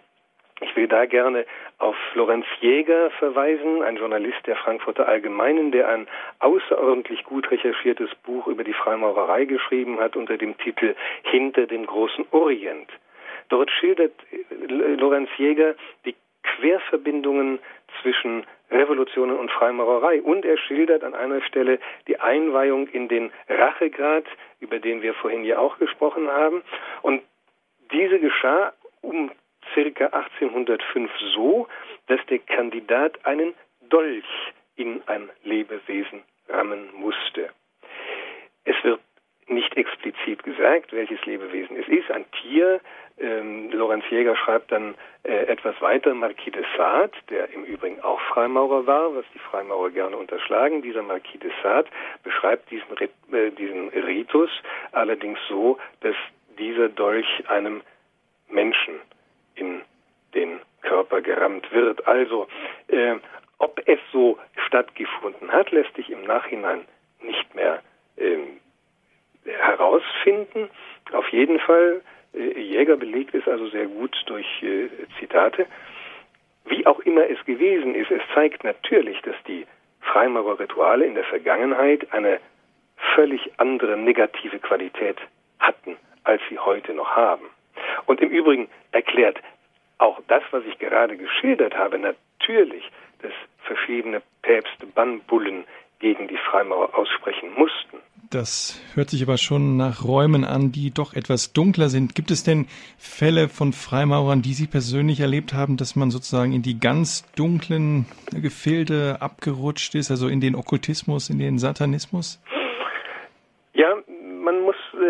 [0.62, 1.45] Ich will da gerne
[1.78, 6.08] auf Florenz Jäger verweisen, ein Journalist der Frankfurter Allgemeinen, der ein
[6.39, 12.26] außerordentlich gut recherchiertes Buch über die Freimaurerei geschrieben hat unter dem Titel Hinter dem großen
[12.32, 12.89] Orient.
[13.49, 14.14] Dort schildert
[14.68, 17.60] Lorenz Jäger die Querverbindungen
[18.01, 20.22] zwischen Revolutionen und Freimaurerei.
[20.22, 24.26] Und er schildert an einer Stelle die Einweihung in den Rachegrad,
[24.60, 26.64] über den wir vorhin ja auch gesprochen haben.
[27.01, 27.22] Und
[27.91, 29.32] diese geschah um
[29.74, 31.68] circa 1805 so,
[32.07, 33.53] dass der Kandidat einen
[33.89, 34.26] Dolch
[34.76, 37.49] in ein Lebewesen rammen musste.
[38.63, 38.99] Es wird
[39.47, 42.11] nicht explizit gesagt, welches Lebewesen es ist.
[42.11, 42.82] Ein Tier.
[43.18, 48.20] Ähm, Lorenz Jäger schreibt dann äh, etwas weiter, Marquis de Sade, der im Übrigen auch
[48.22, 50.82] Freimaurer war, was die Freimaurer gerne unterschlagen.
[50.82, 51.89] Dieser Marquis de Sade
[52.24, 52.86] beschreibt diesen,
[53.32, 54.51] äh, diesen Ritus
[54.91, 56.15] allerdings so, dass
[56.59, 57.82] dieser Dolch einem
[58.49, 58.95] Menschen
[60.88, 62.08] Körper gerammt wird.
[62.08, 62.47] Also,
[62.88, 63.16] äh,
[63.60, 64.38] ob es so
[64.68, 66.86] stattgefunden hat, lässt sich im Nachhinein
[67.22, 67.82] nicht mehr
[68.16, 68.38] äh,
[69.45, 70.70] herausfinden.
[71.12, 72.01] Auf jeden Fall,
[72.34, 74.89] äh, Jäger belegt es also sehr gut durch äh,
[75.20, 75.66] Zitate.
[76.66, 79.66] Wie auch immer es gewesen ist, es zeigt natürlich, dass die
[80.01, 82.39] Freimaurerrituale in der Vergangenheit eine
[83.16, 85.18] völlig andere negative Qualität
[85.60, 87.45] hatten, als sie heute noch haben.
[88.06, 89.38] Und im Übrigen erklärt
[89.98, 92.84] auch das, was ich gerade geschildert habe, natürlich,
[93.22, 93.32] dass
[93.64, 95.66] verschiedene Päpste Bannbullen
[96.00, 97.98] gegen die Freimaurer aussprechen mussten.
[98.30, 102.14] Das hört sich aber schon nach Räumen an, die doch etwas dunkler sind.
[102.14, 102.68] Gibt es denn
[102.98, 108.06] Fälle von Freimaurern, die Sie persönlich erlebt haben, dass man sozusagen in die ganz dunklen
[108.32, 112.42] Gefilde abgerutscht ist, also in den Okkultismus, in den Satanismus?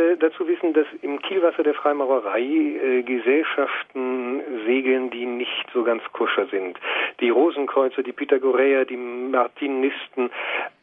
[0.07, 6.03] Äh, dazu wissen, dass im Kielwasser der Freimaurerei äh, Gesellschaften segeln, die nicht so ganz
[6.13, 6.79] koscher sind.
[7.19, 10.29] Die Rosenkreuzer, die Pythagoreer, die Martinisten,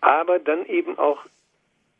[0.00, 1.18] aber dann eben auch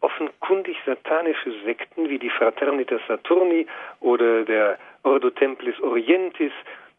[0.00, 3.66] offenkundig satanische Sekten wie die Fraternitas Saturni
[4.00, 6.52] oder der Ordo Templis Orientis.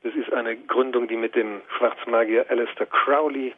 [0.04, 3.54] Das ist eine Gründung, die mit dem Schwarzmagier Alistair Crowley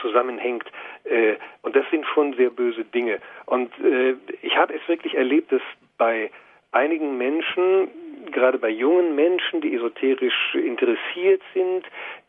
[0.00, 0.64] zusammenhängt.
[1.04, 3.20] Äh, und das sind schon sehr böse Dinge.
[3.46, 5.62] Und äh, ich habe es wirklich erlebt, dass
[5.98, 6.30] bei
[6.72, 7.88] einigen Menschen,
[8.32, 11.84] gerade bei jungen Menschen, die esoterisch interessiert sind,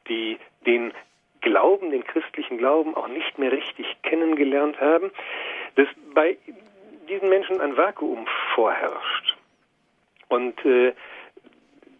[0.07, 0.93] die den
[1.41, 5.11] Glauben, den christlichen Glauben auch nicht mehr richtig kennengelernt haben,
[5.75, 6.37] dass bei
[7.07, 9.35] diesen Menschen ein Vakuum vorherrscht.
[10.27, 10.93] Und äh,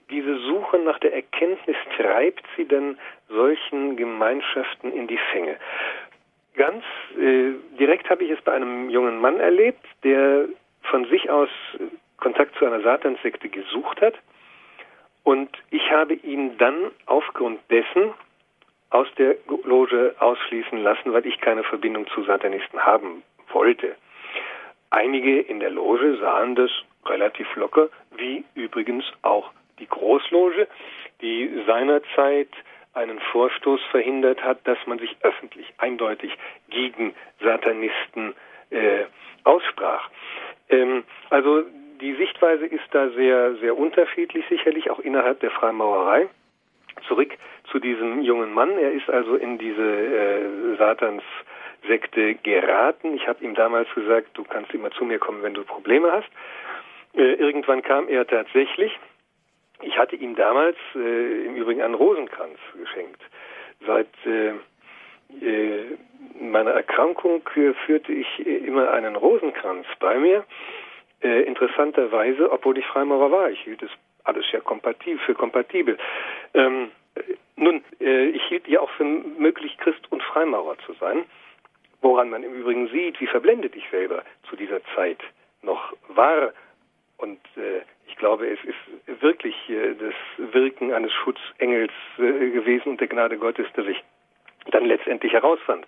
[0.10, 2.98] diese Suche nach der Erkenntnis treibt sie dann
[3.30, 5.58] solchen Gemeinschaften in die Fänge.
[6.56, 6.84] Ganz
[7.18, 10.46] äh, direkt habe ich es bei einem jungen Mann erlebt, der
[10.84, 11.50] von sich aus
[12.18, 14.16] Kontakt zu einer Satanssekte gesucht hat.
[15.24, 18.14] Und ich habe ihn dann aufgrund dessen
[18.92, 23.96] aus der Loge ausschließen lassen, weil ich keine Verbindung zu Satanisten haben wollte.
[24.92, 26.72] Einige in der Loge sahen das
[27.06, 30.68] relativ locker, wie übrigens auch die Großloge,
[31.22, 32.50] die seinerzeit
[32.96, 36.36] einen Vorstoß verhindert hat, dass man sich öffentlich eindeutig
[36.70, 38.34] gegen Satanisten
[38.72, 39.06] äh,
[39.44, 40.10] aussprach.
[40.70, 41.64] Ähm, also
[42.02, 46.28] die Sichtweise ist da sehr, sehr unterschiedlich, sicherlich auch innerhalb der Freimaurerei.
[47.08, 47.34] Zurück
[47.72, 48.72] zu diesem jungen Mann.
[48.78, 51.24] Er ist also in diese äh, Satans
[51.88, 53.16] Sekte geraten.
[53.16, 56.30] Ich habe ihm damals gesagt, du kannst immer zu mir kommen, wenn du Probleme hast.
[57.14, 58.98] Äh, irgendwann kam er tatsächlich.
[59.82, 63.22] Ich hatte ihm damals äh, im Übrigen einen Rosenkranz geschenkt.
[63.86, 64.54] Seit äh,
[65.46, 65.98] äh
[66.40, 70.46] meiner Erkrankung äh, führte ich immer einen Rosenkranz bei mir.
[71.22, 73.50] Äh, interessanterweise, obwohl ich Freimaurer war.
[73.50, 73.92] Ich hielt es
[74.24, 75.98] alles ja kompatibel, für kompatibel.
[76.54, 76.92] Ähm,
[77.56, 81.24] nun, ich hielt ja auch für möglich, Christ und Freimaurer zu sein
[82.06, 85.18] woran man im Übrigen sieht, wie verblendet ich selber zu dieser Zeit
[85.64, 86.54] noch war.
[87.18, 93.02] Und äh, ich glaube, es ist wirklich äh, das Wirken eines Schutzengels äh, gewesen und
[93.02, 94.04] der Gnade Gottes, dass ich
[94.72, 95.86] dann letztendlich herausfand.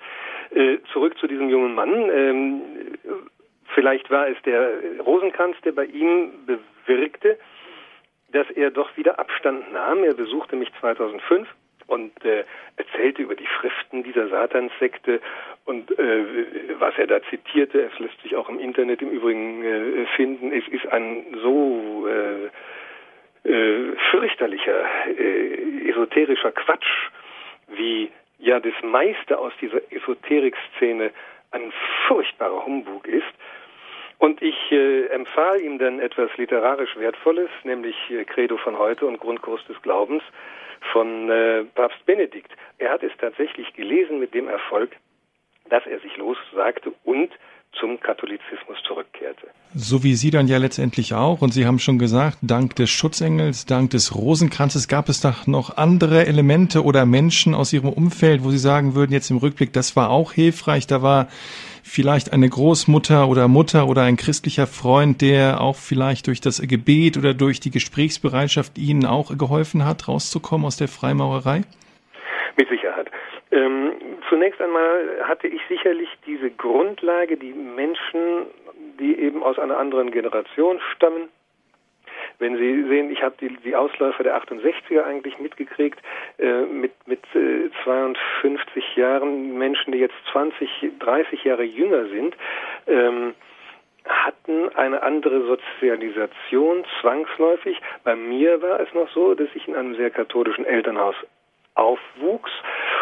[0.53, 2.09] Äh, zurück zu diesem jungen Mann.
[2.09, 2.61] Ähm,
[3.73, 7.37] vielleicht war es der Rosenkranz, der bei ihm bewirkte,
[8.31, 10.03] dass er doch wieder Abstand nahm.
[10.03, 11.47] Er besuchte mich 2005
[11.87, 12.43] und äh,
[12.75, 15.21] erzählte über die Schriften dieser Satanssekte
[15.65, 16.23] und äh,
[16.79, 20.67] was er da zitierte, es lässt sich auch im Internet im Übrigen äh, finden, es
[20.67, 22.49] ist ein so äh,
[23.47, 27.09] äh, fürchterlicher, äh, esoterischer Quatsch,
[27.67, 31.11] wie ja das meiste aus dieser Esoterik-Szene
[31.51, 31.71] ein
[32.07, 33.23] furchtbarer Humbug ist.
[34.19, 39.19] Und ich äh, empfahl ihm dann etwas literarisch Wertvolles, nämlich äh, Credo von heute und
[39.19, 40.23] Grundkurs des Glaubens,
[40.91, 42.51] von äh, Papst Benedikt.
[42.79, 44.95] Er hat es tatsächlich gelesen mit dem Erfolg,
[45.69, 47.31] dass er sich lossagte und
[47.79, 49.47] zum Katholizismus zurückkehrte.
[49.75, 51.41] So wie Sie dann ja letztendlich auch.
[51.41, 55.77] Und Sie haben schon gesagt, dank des Schutzengels, dank des Rosenkranzes gab es da noch
[55.77, 59.95] andere Elemente oder Menschen aus Ihrem Umfeld, wo Sie sagen würden, jetzt im Rückblick, das
[59.95, 60.87] war auch hilfreich.
[60.87, 61.27] Da war
[61.87, 67.17] vielleicht eine Großmutter oder Mutter oder ein christlicher Freund, der auch vielleicht durch das Gebet
[67.17, 71.61] oder durch die Gesprächsbereitschaft Ihnen auch geholfen hat, rauszukommen aus der Freimaurerei?
[72.57, 73.09] Mit Sicherheit.
[73.51, 73.93] Ähm,
[74.29, 78.47] zunächst einmal hatte ich sicherlich diese Grundlage, die Menschen,
[78.99, 81.29] die eben aus einer anderen Generation stammen,
[82.39, 85.99] wenn Sie sehen, ich habe die, die Ausläufer der 68er eigentlich mitgekriegt,
[86.37, 90.69] äh, mit, mit äh, 52 Jahren, Menschen, die jetzt 20,
[90.99, 92.35] 30 Jahre jünger sind,
[92.87, 93.33] ähm,
[94.05, 97.79] hatten eine andere Sozialisation zwangsläufig.
[98.03, 101.15] Bei mir war es noch so, dass ich in einem sehr katholischen Elternhaus
[101.77, 102.51] aufwuchs.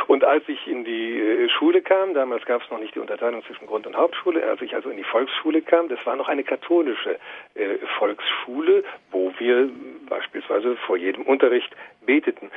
[0.07, 3.43] Und als ich in die äh, Schule kam, damals gab es noch nicht die Unterteilung
[3.45, 6.43] zwischen Grund- und Hauptschule, als ich also in die Volksschule kam, das war noch eine
[6.43, 7.17] katholische
[7.55, 9.69] äh, Volksschule, wo wir
[10.07, 12.51] beispielsweise vor jedem Unterricht beteten.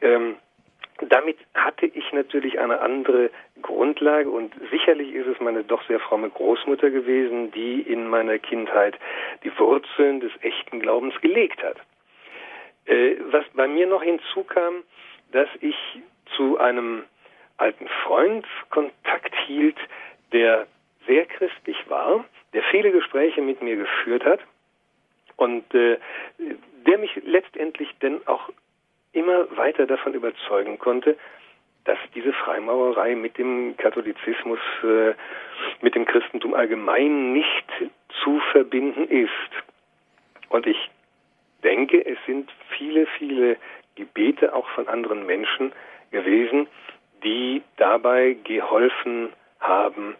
[0.00, 0.36] Ähm,
[1.08, 6.30] damit hatte ich natürlich eine andere Grundlage und sicherlich ist es meine doch sehr fromme
[6.30, 8.96] Großmutter gewesen, die in meiner Kindheit
[9.42, 11.78] die Wurzeln des echten Glaubens gelegt hat.
[12.86, 14.84] Äh, was bei mir noch hinzukam,
[15.32, 15.76] dass ich
[16.36, 17.04] zu einem
[17.56, 19.76] alten Freund Kontakt hielt,
[20.32, 20.66] der
[21.06, 24.40] sehr christlich war, der viele Gespräche mit mir geführt hat
[25.36, 25.98] und äh,
[26.86, 28.50] der mich letztendlich denn auch
[29.12, 31.16] immer weiter davon überzeugen konnte,
[31.84, 35.14] dass diese Freimaurerei mit dem Katholizismus, äh,
[35.80, 37.66] mit dem Christentum allgemein nicht
[38.22, 39.30] zu verbinden ist.
[40.48, 40.90] Und ich
[41.64, 43.56] denke, es sind viele, viele
[43.94, 45.72] Gebete auch von anderen Menschen
[46.10, 46.68] gewesen,
[47.24, 50.16] die dabei geholfen haben,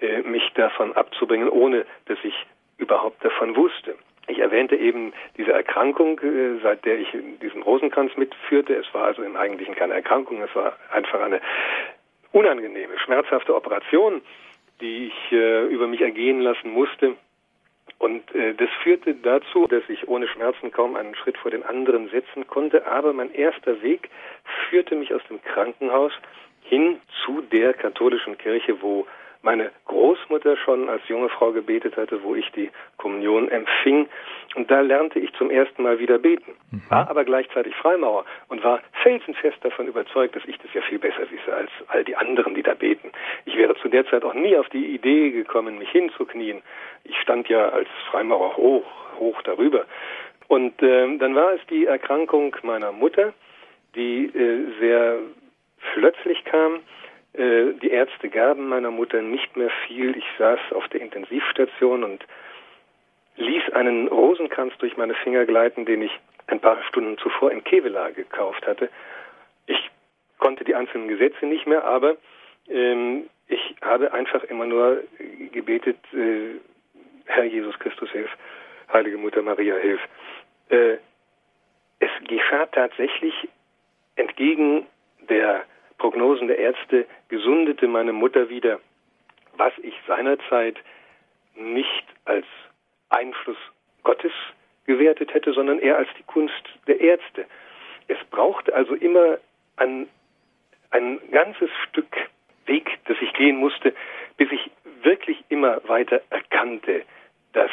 [0.00, 2.34] äh, mich davon abzubringen, ohne dass ich
[2.78, 3.96] überhaupt davon wusste.
[4.28, 7.08] Ich erwähnte eben diese Erkrankung, äh, seit der ich
[7.40, 8.74] diesen Rosenkranz mitführte.
[8.74, 11.40] Es war also im Eigentlichen keine Erkrankung, es war einfach eine
[12.32, 14.20] unangenehme, schmerzhafte Operation,
[14.80, 17.16] die ich äh, über mich ergehen lassen musste.
[17.98, 22.08] Und äh, das führte dazu, dass ich ohne Schmerzen kaum einen Schritt vor den anderen
[22.10, 22.86] setzen konnte.
[22.86, 24.10] Aber mein erster Weg
[24.68, 26.12] führte mich aus dem Krankenhaus
[26.62, 29.06] hin zu der katholischen Kirche, wo
[29.46, 34.08] meine Großmutter schon als junge Frau gebetet hatte, wo ich die Kommunion empfing.
[34.56, 36.82] Und da lernte ich zum ersten Mal wieder beten, mhm.
[36.88, 41.30] war aber gleichzeitig Freimaurer und war felsenfest davon überzeugt, dass ich das ja viel besser
[41.30, 43.12] wisse als all die anderen, die da beten.
[43.44, 46.62] Ich wäre zu der Zeit auch nie auf die Idee gekommen, mich hinzuknien.
[47.04, 48.86] Ich stand ja als Freimaurer hoch,
[49.20, 49.84] hoch darüber.
[50.48, 53.32] Und äh, dann war es die Erkrankung meiner Mutter,
[53.94, 55.18] die äh, sehr
[55.94, 56.80] plötzlich kam
[57.36, 60.16] äh, die Ärzte gaben meiner Mutter nicht mehr viel.
[60.16, 62.24] Ich saß auf der Intensivstation und
[63.36, 66.12] ließ einen Rosenkranz durch meine Finger gleiten, den ich
[66.46, 68.88] ein paar Stunden zuvor in Kevela gekauft hatte.
[69.66, 69.90] Ich
[70.38, 72.16] konnte die einzelnen Gesetze nicht mehr, aber
[72.68, 75.02] ähm, ich habe einfach immer nur
[75.52, 76.58] gebetet, äh,
[77.26, 78.30] Herr Jesus Christus, hilf,
[78.92, 80.00] Heilige Mutter Maria, hilf.
[80.68, 80.96] Äh,
[81.98, 83.34] es geschah tatsächlich
[84.16, 84.86] entgegen
[85.28, 85.64] der
[85.98, 88.80] Prognosen der Ärzte gesundete meine Mutter wieder,
[89.56, 90.76] was ich seinerzeit
[91.54, 92.46] nicht als
[93.08, 93.56] Einfluss
[94.02, 94.32] Gottes
[94.84, 97.46] gewertet hätte, sondern eher als die Kunst der Ärzte.
[98.08, 99.38] Es brauchte also immer
[99.76, 100.08] ein,
[100.90, 102.14] ein ganzes Stück
[102.66, 103.94] Weg, das ich gehen musste,
[104.36, 104.70] bis ich
[105.02, 107.02] wirklich immer weiter erkannte,
[107.52, 107.70] dass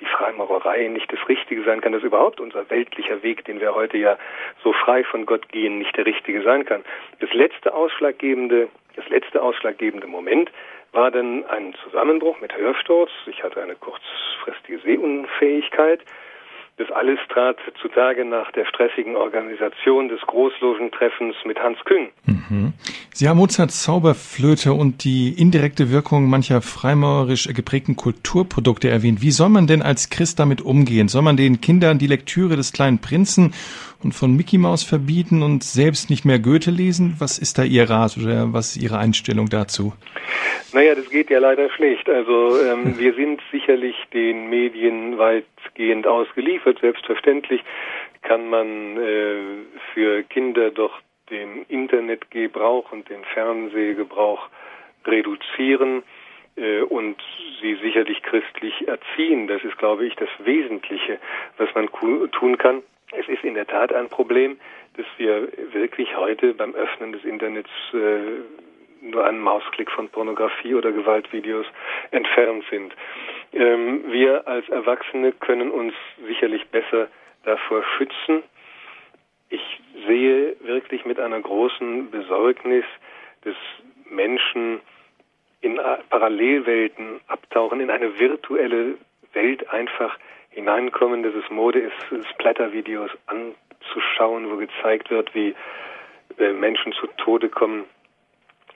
[0.00, 3.96] die Freimaurerei nicht das Richtige sein kann, dass überhaupt unser weltlicher Weg, den wir heute
[3.96, 4.18] ja
[4.62, 6.84] so frei von Gott gehen, nicht der richtige sein kann.
[7.20, 10.50] Das letzte ausschlaggebende, das letzte ausschlaggebende Moment
[10.92, 13.10] war dann ein Zusammenbruch mit Hörsturz.
[13.26, 16.00] Ich hatte eine kurzfristige Sehunfähigkeit.
[16.78, 22.10] Das alles trat zutage nach der stressigen Organisation des Großlogentreffens mit Hans Küng.
[22.26, 22.74] Mhm.
[23.14, 29.22] Sie haben Mozarts Zauberflöte und die indirekte Wirkung mancher freimaurerisch geprägten Kulturprodukte erwähnt.
[29.22, 31.08] Wie soll man denn als Christ damit umgehen?
[31.08, 33.54] Soll man den Kindern die Lektüre des kleinen Prinzen
[34.02, 37.16] und von Mickey Mouse verbieten und selbst nicht mehr Goethe lesen?
[37.18, 39.92] Was ist da Ihr Rat oder was ist Ihre Einstellung dazu?
[40.72, 42.08] Naja, das geht ja leider schlecht.
[42.08, 46.78] Also ähm, wir sind sicherlich den Medien weitgehend ausgeliefert.
[46.80, 47.62] Selbstverständlich
[48.22, 49.36] kann man äh,
[49.94, 51.00] für Kinder doch
[51.30, 54.48] den Internetgebrauch und den Fernsehgebrauch
[55.06, 56.02] reduzieren
[56.56, 57.16] äh, und
[57.60, 59.46] sie sicherlich christlich erziehen.
[59.46, 61.18] Das ist, glaube ich, das Wesentliche,
[61.58, 61.88] was man
[62.32, 62.82] tun kann.
[63.12, 64.58] Es ist in der Tat ein Problem,
[64.96, 68.40] dass wir wirklich heute beim Öffnen des Internets äh,
[69.00, 71.66] nur einen Mausklick von Pornografie oder Gewaltvideos
[72.10, 72.92] entfernt sind.
[73.52, 75.94] Ähm, wir als Erwachsene können uns
[76.26, 77.08] sicherlich besser
[77.44, 78.42] davor schützen.
[79.50, 82.84] Ich sehe wirklich mit einer großen Besorgnis,
[83.42, 83.54] dass
[84.10, 84.80] Menschen
[85.60, 85.80] in
[86.10, 88.98] Parallelwelten abtauchen, in eine virtuelle
[89.32, 90.18] Welt einfach
[90.56, 95.54] hineinkommen, dass es Mode ist, Splatter-Videos anzuschauen, wo gezeigt wird, wie
[96.38, 97.84] äh, Menschen zu Tode kommen.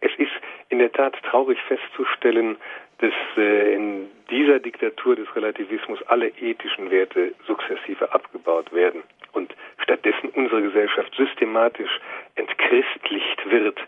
[0.03, 0.33] Es ist
[0.69, 2.59] in der Tat traurig festzustellen,
[2.99, 9.03] dass äh, in dieser Diktatur des Relativismus alle ethischen Werte sukzessive abgebaut werden
[9.33, 11.99] und stattdessen unsere Gesellschaft systematisch
[12.35, 13.79] entchristlicht wird.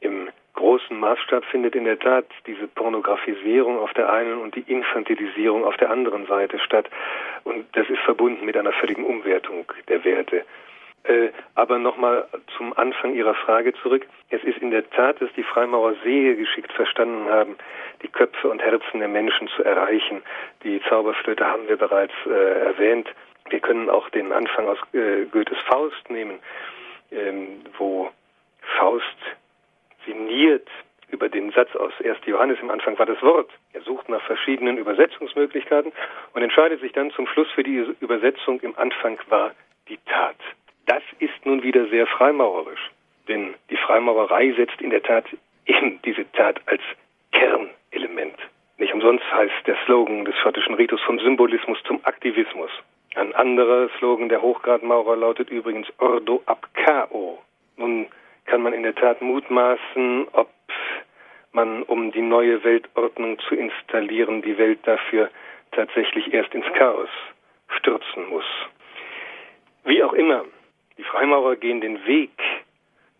[0.00, 5.64] Im großen Maßstab findet in der Tat diese Pornografisierung auf der einen und die Infantilisierung
[5.64, 6.90] auf der anderen Seite statt.
[7.44, 10.44] Und das ist verbunden mit einer völligen Umwertung der Werte.
[11.04, 12.26] Äh, aber nochmal
[12.56, 14.06] zum Anfang Ihrer Frage zurück.
[14.30, 17.56] Es ist in der Tat, dass die Freimaurer sehr geschickt verstanden haben,
[18.02, 20.22] die Köpfe und Herzen der Menschen zu erreichen.
[20.64, 23.08] Die Zauberflöte haben wir bereits äh, erwähnt.
[23.50, 26.40] Wir können auch den Anfang aus äh, Goethes Faust nehmen,
[27.12, 28.10] ähm, wo
[28.76, 29.04] Faust
[30.06, 30.68] sinniert
[31.10, 32.18] über den Satz aus 1.
[32.26, 33.50] Johannes im Anfang war das Wort.
[33.72, 35.92] Er sucht nach verschiedenen Übersetzungsmöglichkeiten
[36.34, 39.52] und entscheidet sich dann zum Schluss für die Übersetzung im Anfang war
[39.88, 40.36] die Tat.
[40.86, 42.90] Das ist nun wieder sehr freimaurerisch,
[43.28, 45.26] denn die Freimaurerei setzt in der Tat
[45.66, 46.82] eben diese Tat als
[47.32, 48.36] Kernelement.
[48.78, 52.70] Nicht umsonst heißt der Slogan des schottischen Ritus vom Symbolismus zum Aktivismus.
[53.14, 57.38] Ein anderer Slogan der Hochgradmaurer lautet übrigens Ordo ab Chaos.
[57.76, 58.06] Nun
[58.46, 60.50] kann man in der Tat mutmaßen, ob
[61.52, 65.30] man, um die neue Weltordnung zu installieren, die Welt dafür
[65.72, 67.08] tatsächlich erst ins Chaos
[67.68, 68.44] stürzen muss.
[69.84, 70.44] Wie auch immer,
[70.98, 72.30] die Freimaurer gehen den Weg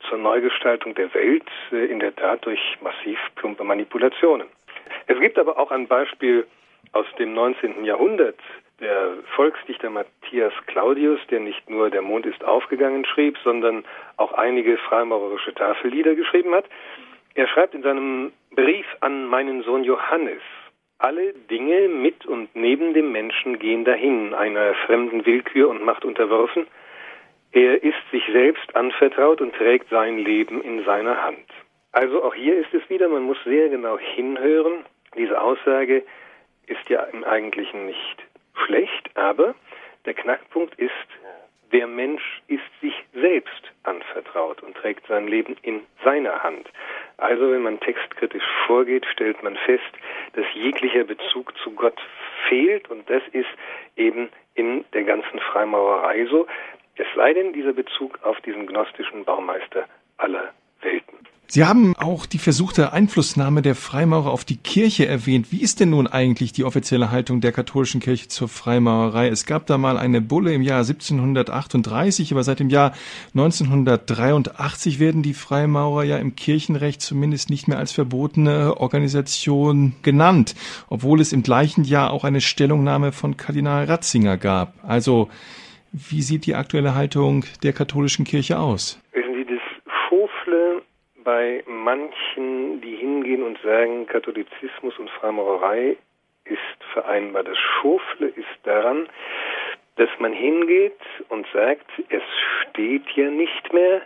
[0.09, 4.47] zur Neugestaltung der Welt äh, in der Tat durch massiv plumpe Manipulationen.
[5.07, 6.47] Es gibt aber auch ein Beispiel
[6.93, 7.85] aus dem 19.
[7.85, 8.39] Jahrhundert.
[8.81, 13.85] Der Volksdichter Matthias Claudius, der nicht nur Der Mond ist aufgegangen schrieb, sondern
[14.19, 16.66] auch einige freimaurerische Tafellieder geschrieben hat.
[17.35, 20.43] Er schreibt in seinem Brief an meinen Sohn Johannes,
[20.98, 26.66] alle Dinge mit und neben dem Menschen gehen dahin, einer fremden Willkür und Macht unterworfen,
[27.53, 31.47] er ist sich selbst anvertraut und trägt sein Leben in seiner Hand.
[31.93, 34.85] Also auch hier ist es wieder, man muss sehr genau hinhören.
[35.16, 36.03] Diese Aussage
[36.66, 38.26] ist ja im Eigentlichen nicht
[38.64, 39.54] schlecht, aber
[40.04, 40.92] der Knackpunkt ist,
[41.72, 46.70] der Mensch ist sich selbst anvertraut und trägt sein Leben in seiner Hand.
[47.16, 49.82] Also wenn man textkritisch vorgeht, stellt man fest,
[50.34, 52.00] dass jeglicher Bezug zu Gott
[52.48, 53.48] fehlt und das ist
[53.96, 56.46] eben in der ganzen Freimaurerei so.
[56.96, 59.86] Es sei denn dieser Bezug auf diesen gnostischen Baumeister
[60.18, 61.26] aller Welten.
[61.48, 65.52] Sie haben auch die versuchte Einflussnahme der Freimaurer auf die Kirche erwähnt.
[65.52, 69.28] Wie ist denn nun eigentlich die offizielle Haltung der katholischen Kirche zur Freimaurerei?
[69.28, 72.93] Es gab da mal eine Bulle im Jahr 1738, aber seit dem Jahr
[73.35, 80.56] 1983 werden die Freimaurer ja im Kirchenrecht zumindest nicht mehr als verbotene Organisation genannt,
[80.89, 84.74] obwohl es im gleichen Jahr auch eine Stellungnahme von Kardinal Ratzinger gab.
[84.82, 85.28] Also
[85.93, 88.98] wie sieht die aktuelle Haltung der katholischen Kirche aus?
[89.12, 89.26] Schofle
[91.27, 95.97] bei manchen, die hingehen und sagen, Katholizismus und Freimaurerei
[96.44, 97.43] ist vereinbar.
[97.43, 99.09] Das Schofle ist daran,
[99.97, 102.23] dass man hingeht und sagt, es
[102.62, 104.03] steht ja nicht mehr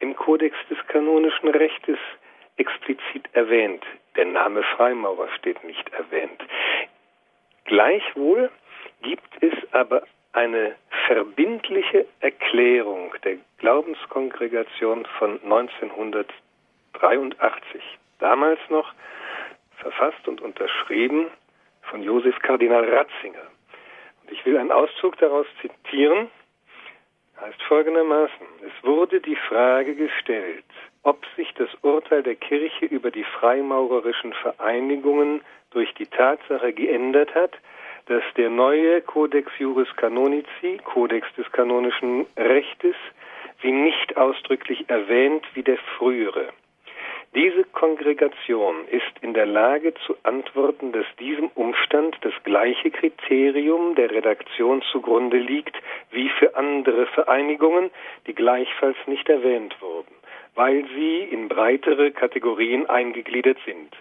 [0.00, 1.98] im Kodex des kanonischen Rechtes
[2.58, 3.82] explizit erwähnt.
[4.16, 6.44] Der Name Freimaurer steht nicht erwähnt.
[7.64, 8.50] Gleichwohl
[9.00, 10.74] gibt es aber eine
[11.06, 17.82] verbindliche Erklärung der Glaubenskongregation von 1983.
[18.18, 18.92] Damals noch
[19.76, 21.26] verfasst und unterschrieben
[21.82, 23.46] von Josef Kardinal Ratzinger.
[24.22, 26.30] Und ich will einen Auszug daraus zitieren.
[27.40, 30.64] Heißt folgendermaßen, es wurde die Frage gestellt,
[31.02, 37.58] ob sich das Urteil der Kirche über die freimaurerischen Vereinigungen durch die Tatsache geändert hat,
[38.06, 42.96] dass der neue Codex Juris Canonici, Kodex des kanonischen Rechtes,
[43.62, 46.48] sie nicht ausdrücklich erwähnt wie der frühere.
[47.34, 54.10] Diese Kongregation ist in der Lage zu antworten, dass diesem Umstand das gleiche Kriterium der
[54.10, 55.74] Redaktion zugrunde liegt
[56.10, 57.90] wie für andere Vereinigungen,
[58.26, 60.14] die gleichfalls nicht erwähnt wurden,
[60.54, 63.96] weil sie in breitere Kategorien eingegliedert sind.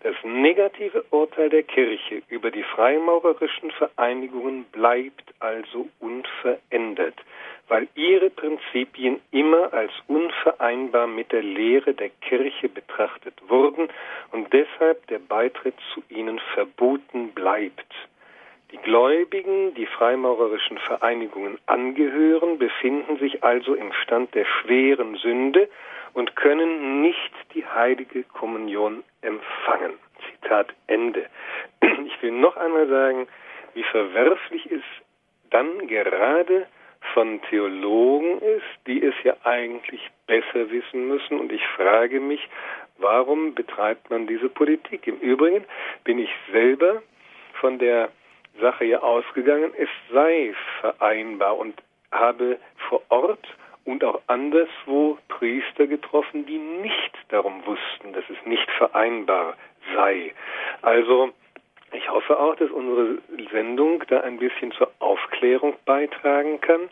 [0.00, 7.14] Das negative Urteil der Kirche über die freimaurerischen Vereinigungen bleibt also unverändert,
[7.68, 13.88] weil ihre Prinzipien immer als unvereinbar mit der Lehre der Kirche betrachtet wurden
[14.32, 17.92] und deshalb der Beitritt zu ihnen verboten bleibt.
[18.72, 25.68] Die Gläubigen, die freimaurerischen Vereinigungen angehören, befinden sich also im Stand der schweren Sünde
[26.16, 29.92] und können nicht die heilige Kommunion empfangen.
[30.24, 31.26] Zitat Ende.
[32.06, 33.28] Ich will noch einmal sagen,
[33.74, 34.82] wie verwerflich es
[35.50, 36.66] dann gerade
[37.12, 41.38] von Theologen ist, die es ja eigentlich besser wissen müssen.
[41.38, 42.48] Und ich frage mich,
[42.96, 45.06] warum betreibt man diese Politik?
[45.06, 45.66] Im Übrigen
[46.04, 47.02] bin ich selber
[47.60, 48.08] von der
[48.58, 51.74] Sache ja ausgegangen, es sei vereinbar und
[52.10, 53.46] habe vor Ort
[53.86, 59.56] und auch anderswo Priester getroffen, die nicht darum wussten, dass es nicht vereinbar
[59.94, 60.34] sei.
[60.82, 61.32] Also
[61.92, 63.18] ich hoffe auch, dass unsere
[63.50, 66.90] Sendung da ein bisschen zur Aufklärung beitragen kann.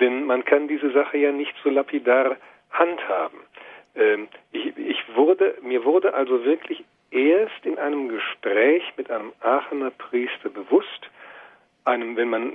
[0.00, 2.36] Denn man kann diese Sache ja nicht so lapidar
[2.70, 3.40] handhaben.
[3.96, 9.90] Ähm, ich, ich wurde, mir wurde also wirklich erst in einem Gespräch mit einem Aachener
[9.90, 11.10] Priester bewusst,
[11.84, 12.52] einem, wenn man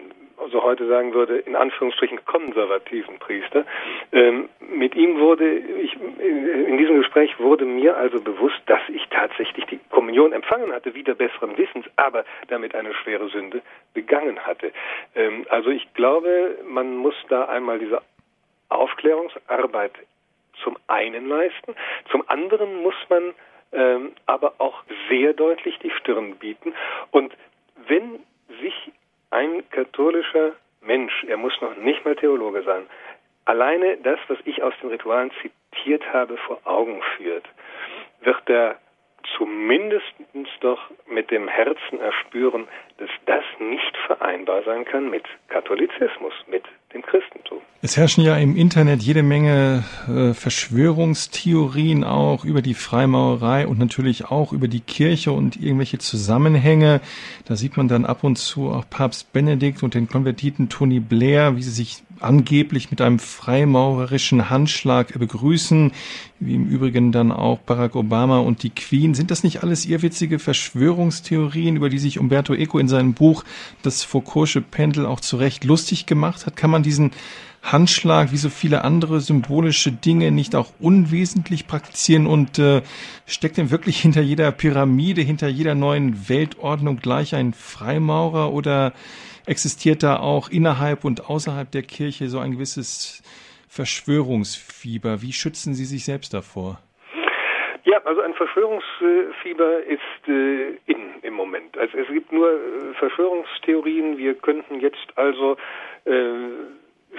[0.51, 3.65] so heute sagen würde, in Anführungsstrichen konservativen Priester.
[4.11, 9.65] Ähm, mit ihm wurde ich, in diesem Gespräch wurde mir also bewusst, dass ich tatsächlich
[9.65, 13.61] die Kommunion empfangen hatte, wieder besseren Wissens, aber damit eine schwere Sünde
[13.93, 14.71] begangen hatte.
[15.15, 18.01] Ähm, also ich glaube, man muss da einmal diese
[18.69, 19.93] Aufklärungsarbeit
[20.63, 21.75] zum einen leisten,
[22.11, 23.33] zum anderen muss man
[23.71, 26.73] ähm, aber auch sehr deutlich die Stirn bieten.
[27.11, 27.33] Und
[27.87, 28.19] wenn
[28.61, 28.73] sich
[29.35, 32.87] ein katholischer Mensch, er muss noch nicht mal Theologe sein,
[33.43, 37.45] alleine das, was ich aus den Ritualen zitiert habe, vor Augen führt,
[38.21, 38.79] wird er
[39.37, 40.05] zumindest
[40.65, 47.03] doch mit dem Herzen erspüren, dass das nicht vereinbar sein kann mit Katholizismus, mit dem
[47.03, 47.59] Christentum.
[47.81, 54.25] Es herrschen ja im Internet jede Menge äh, Verschwörungstheorien auch über die Freimaurerei und natürlich
[54.25, 57.01] auch über die Kirche und irgendwelche Zusammenhänge.
[57.45, 61.57] Da sieht man dann ab und zu auch Papst Benedikt und den Konvertiten Tony Blair,
[61.57, 65.91] wie sie sich angeblich mit einem freimaurerischen Handschlag begrüßen,
[66.39, 69.13] wie im Übrigen dann auch Barack Obama und die Queen.
[69.13, 73.43] Sind das nicht alles irrwitzige Verschwörungstheorien, über die sich Umberto Eco in seinem Buch
[73.81, 76.55] Das Foucault'sche Pendel auch zu Recht lustig gemacht hat?
[76.55, 77.11] Kann man diesen
[77.65, 82.83] Handschlag wie so viele andere symbolische Dinge nicht auch unwesentlich praktizieren und äh,
[83.25, 88.93] steckt denn wirklich hinter jeder Pyramide, hinter jeder neuen Weltordnung gleich ein Freimaurer oder
[89.47, 93.23] existiert da auch innerhalb und außerhalb der Kirche so ein gewisses
[93.67, 95.21] Verschwörungsfieber?
[95.21, 96.79] Wie schützen Sie sich selbst davor?
[97.83, 101.77] Ja, also ein Verschwörungsfieber ist äh, in im Moment.
[101.77, 104.17] Also es gibt nur äh, Verschwörungstheorien.
[104.17, 105.57] Wir könnten jetzt also
[106.05, 106.21] äh,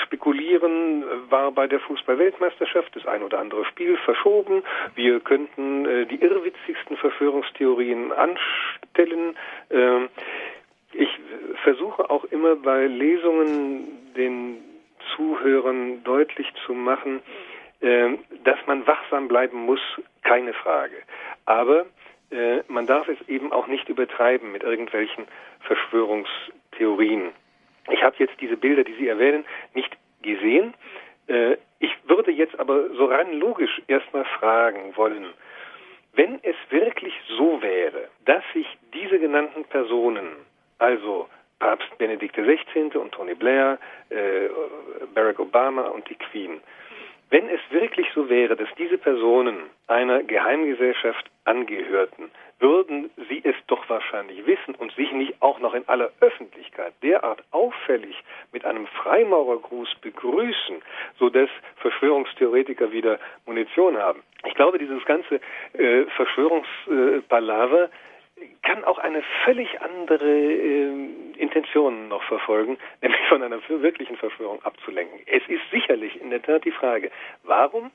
[0.02, 4.62] spekulieren, war bei der Fußball-Weltmeisterschaft das ein oder andere Spiel verschoben.
[4.94, 9.36] Wir könnten äh, die irrwitzigsten Verschwörungstheorien anstellen.
[9.70, 10.08] Äh,
[10.96, 11.08] ich
[11.62, 14.62] versuche auch immer bei Lesungen den
[15.14, 17.20] Zuhörern deutlich zu machen,
[17.80, 18.10] äh,
[18.44, 19.80] dass man wachsam bleiben muss,
[20.22, 20.96] keine Frage.
[21.44, 21.86] Aber
[22.30, 25.26] äh, man darf es eben auch nicht übertreiben mit irgendwelchen
[25.60, 27.30] Verschwörungstheorien.
[27.90, 29.44] Ich habe jetzt diese Bilder, die Sie erwähnen,
[29.74, 30.74] nicht gesehen.
[31.28, 35.26] Äh, ich würde jetzt aber so rein logisch erstmal fragen wollen,
[36.14, 40.28] wenn es wirklich so wäre, dass sich diese genannten Personen,
[40.78, 41.28] also
[41.58, 42.96] Papst Benedikt XVI.
[42.96, 43.78] und Tony Blair,
[44.10, 44.48] äh,
[45.14, 46.60] Barack Obama und die Queen,
[47.28, 49.56] wenn es wirklich so wäre, dass diese Personen
[49.88, 52.30] einer Geheimgesellschaft angehörten,
[52.60, 57.42] würden sie es doch wahrscheinlich wissen und sich nicht auch noch in aller Öffentlichkeit derart
[57.50, 58.16] auffällig
[58.52, 60.76] mit einem Freimaurergruß begrüßen,
[61.18, 64.22] sodass Verschwörungstheoretiker wieder Munition haben.
[64.46, 65.40] Ich glaube, dieses ganze
[65.74, 67.90] äh, Verschwörungspalaver
[68.62, 71.08] kann auch eine völlig andere äh,
[71.38, 75.20] Intention noch verfolgen, nämlich von einer wirklichen Verschwörung abzulenken.
[75.26, 77.10] Es ist sicherlich in der Tat die Frage,
[77.44, 77.90] warum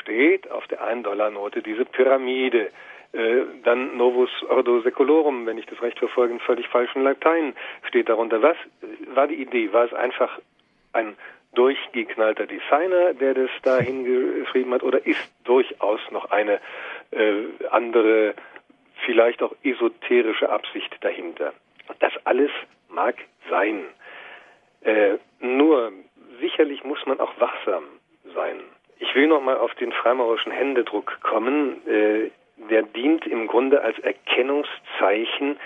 [0.00, 2.70] steht auf der 1-Dollar-Note diese Pyramide?
[3.12, 7.54] Äh, dann Novus Ordo Secolorum, wenn ich das recht verfolge, in völlig falschen Latein
[7.88, 8.42] steht darunter.
[8.42, 8.56] Was
[9.14, 9.72] war die Idee?
[9.72, 10.38] War es einfach
[10.92, 11.16] ein
[11.54, 16.60] durchgeknallter Designer, der das da hingeschrieben hat, oder ist durchaus noch eine
[17.10, 18.34] äh, andere
[19.04, 21.52] vielleicht auch esoterische Absicht dahinter.
[22.00, 22.50] Das alles
[22.88, 23.16] mag
[23.50, 23.84] sein.
[24.82, 25.92] Äh, nur
[26.40, 27.84] sicherlich muss man auch wachsam
[28.34, 28.60] sein.
[28.98, 31.86] Ich will noch mal auf den freimaurerischen Händedruck kommen.
[31.86, 32.30] Äh,
[32.70, 35.58] der dient im Grunde als Erkennungszeichen,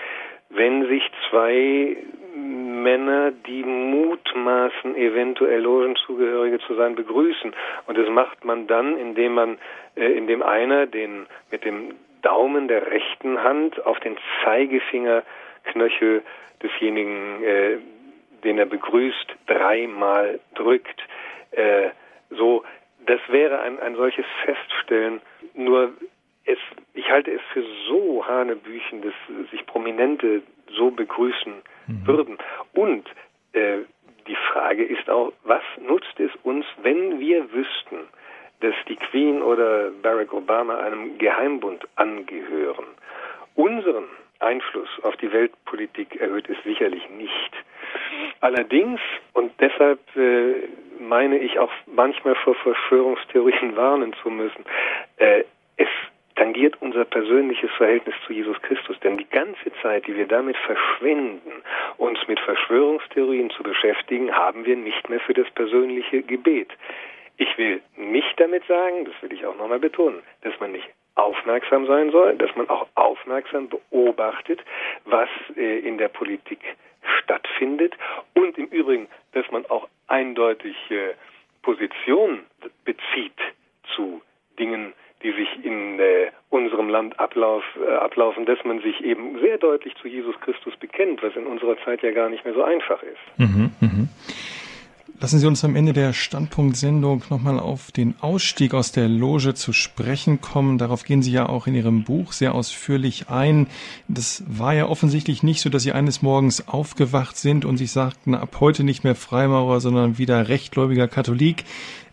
[0.49, 1.97] wenn sich zwei
[2.35, 7.53] Männer, die mutmaßen, eventuell Logenzugehörige zu sein, begrüßen.
[7.87, 9.57] Und das macht man dann, indem man,
[9.95, 16.23] äh, indem einer den mit dem Daumen der rechten Hand auf den Zeigefingerknöchel
[16.61, 17.77] desjenigen, äh,
[18.43, 21.01] den er begrüßt, dreimal drückt.
[21.51, 21.89] Äh,
[22.29, 22.63] so,
[23.05, 25.21] das wäre ein, ein solches Feststellen.
[25.53, 25.93] Nur
[26.45, 26.57] es,
[26.93, 30.41] ich halte es für so hanebüchen, dass sich Prominente
[30.75, 31.53] so begrüßen
[31.87, 32.07] mhm.
[32.07, 32.37] würden.
[32.73, 33.07] Und
[33.53, 33.79] äh,
[34.27, 38.07] die Frage ist auch, was nutzt es uns, wenn wir wüssten,
[38.63, 42.85] dass die Queen oder Barack Obama einem Geheimbund angehören.
[43.55, 44.05] Unseren
[44.39, 47.51] Einfluss auf die Weltpolitik erhöht es sicherlich nicht.
[48.39, 49.01] Allerdings,
[49.33, 50.67] und deshalb äh,
[50.99, 54.63] meine ich auch manchmal vor Verschwörungstheorien warnen zu müssen,
[55.17, 55.43] äh,
[55.75, 55.89] es
[56.35, 58.97] tangiert unser persönliches Verhältnis zu Jesus Christus.
[59.01, 61.51] Denn die ganze Zeit, die wir damit verschwenden,
[61.97, 66.69] uns mit Verschwörungstheorien zu beschäftigen, haben wir nicht mehr für das persönliche Gebet.
[67.37, 71.85] Ich will nicht damit sagen, das will ich auch nochmal betonen, dass man nicht aufmerksam
[71.85, 74.61] sein soll, dass man auch aufmerksam beobachtet,
[75.05, 76.59] was äh, in der Politik
[77.19, 77.93] stattfindet
[78.33, 81.13] und im Übrigen, dass man auch eindeutig äh,
[81.61, 82.39] Position
[82.83, 83.39] bezieht
[83.95, 84.21] zu
[84.59, 84.93] Dingen,
[85.23, 89.95] die sich in äh, unserem Land ablauf, äh, ablaufen, dass man sich eben sehr deutlich
[89.95, 93.39] zu Jesus Christus bekennt, was in unserer Zeit ja gar nicht mehr so einfach ist.
[93.39, 94.07] Mhm, mh.
[95.23, 99.71] Lassen Sie uns am Ende der Standpunktsendung nochmal auf den Ausstieg aus der Loge zu
[99.71, 100.77] sprechen kommen.
[100.77, 103.67] Darauf gehen Sie ja auch in Ihrem Buch sehr ausführlich ein.
[104.09, 108.35] Das war ja offensichtlich nicht so, dass Sie eines Morgens aufgewacht sind und sich sagten,
[108.35, 111.63] ab heute nicht mehr Freimaurer, sondern wieder rechtgläubiger Katholik.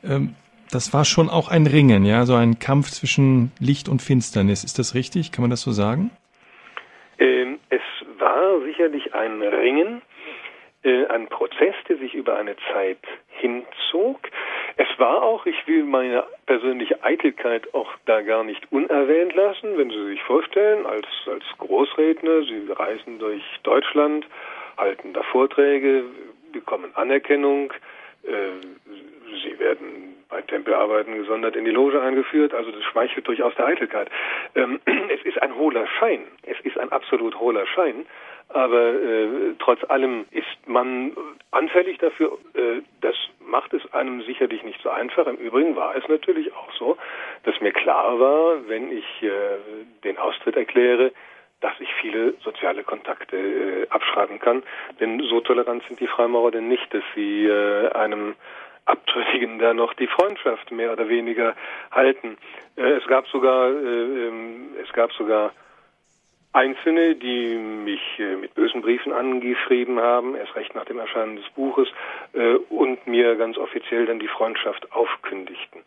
[0.05, 0.37] Ähm,
[0.71, 4.63] das war schon auch ein Ringen, ja, so ein Kampf zwischen Licht und Finsternis.
[4.63, 5.33] Ist das richtig?
[5.33, 6.13] Kann man das so sagen?
[7.19, 7.83] Ähm, es
[8.21, 10.01] war sicherlich ein Ringen
[10.83, 12.99] ein Prozess, der sich über eine Zeit
[13.29, 14.19] hinzog.
[14.77, 19.91] Es war auch, ich will meine persönliche Eitelkeit auch da gar nicht unerwähnt lassen, wenn
[19.91, 24.27] Sie sich vorstellen, als, als Großredner, Sie reisen durch Deutschland,
[24.79, 26.05] halten da Vorträge,
[26.53, 27.73] bekommen Anerkennung,
[28.25, 28.31] äh,
[29.43, 34.09] Sie werden bei Tempelarbeiten gesondert in die Loge eingeführt, also das schmeichelt durchaus der Eitelkeit.
[34.55, 38.07] Ähm, es ist ein hohler Schein, es ist ein absolut hohler Schein,
[38.53, 41.13] aber äh, trotz allem ist man
[41.51, 42.39] anfällig dafür.
[42.55, 45.27] Äh, das macht es einem sicherlich nicht so einfach.
[45.27, 46.97] Im Übrigen war es natürlich auch so,
[47.45, 49.31] dass mir klar war, wenn ich äh,
[50.05, 51.13] den Austritt erkläre,
[51.61, 54.63] dass ich viele soziale Kontakte äh, abschreiben kann.
[54.99, 58.35] Denn so tolerant sind die Freimaurer denn nicht, dass sie äh, einem
[58.87, 61.55] Abtrünnigen da noch die Freundschaft mehr oder weniger
[61.93, 62.37] halten.
[62.77, 65.53] Äh, es gab sogar, äh, ähm, es gab sogar
[66.53, 71.49] Einzelne, die mich äh, mit bösen Briefen angeschrieben haben, erst recht nach dem Erscheinen des
[71.51, 71.89] Buches,
[72.33, 75.83] äh, und mir ganz offiziell dann die Freundschaft aufkündigten.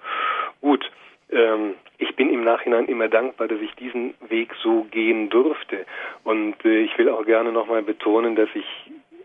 [0.62, 0.90] Gut,
[1.32, 5.86] ähm, ich bin im Nachhinein immer dankbar, dass ich diesen Weg so gehen durfte.
[6.24, 8.66] Und äh, ich will auch gerne nochmal betonen, dass ich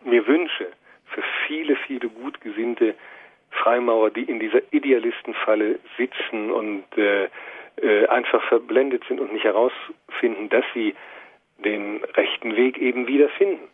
[0.05, 0.67] mir wünsche,
[1.07, 2.97] für viele, viele gut gesinnte
[3.51, 6.85] Freimaurer, die in dieser Idealistenfalle sitzen und
[8.11, 10.95] einfach verblendet sind und nicht herausfinden, dass sie
[11.59, 13.69] den rechten Weg eben wiederfinden.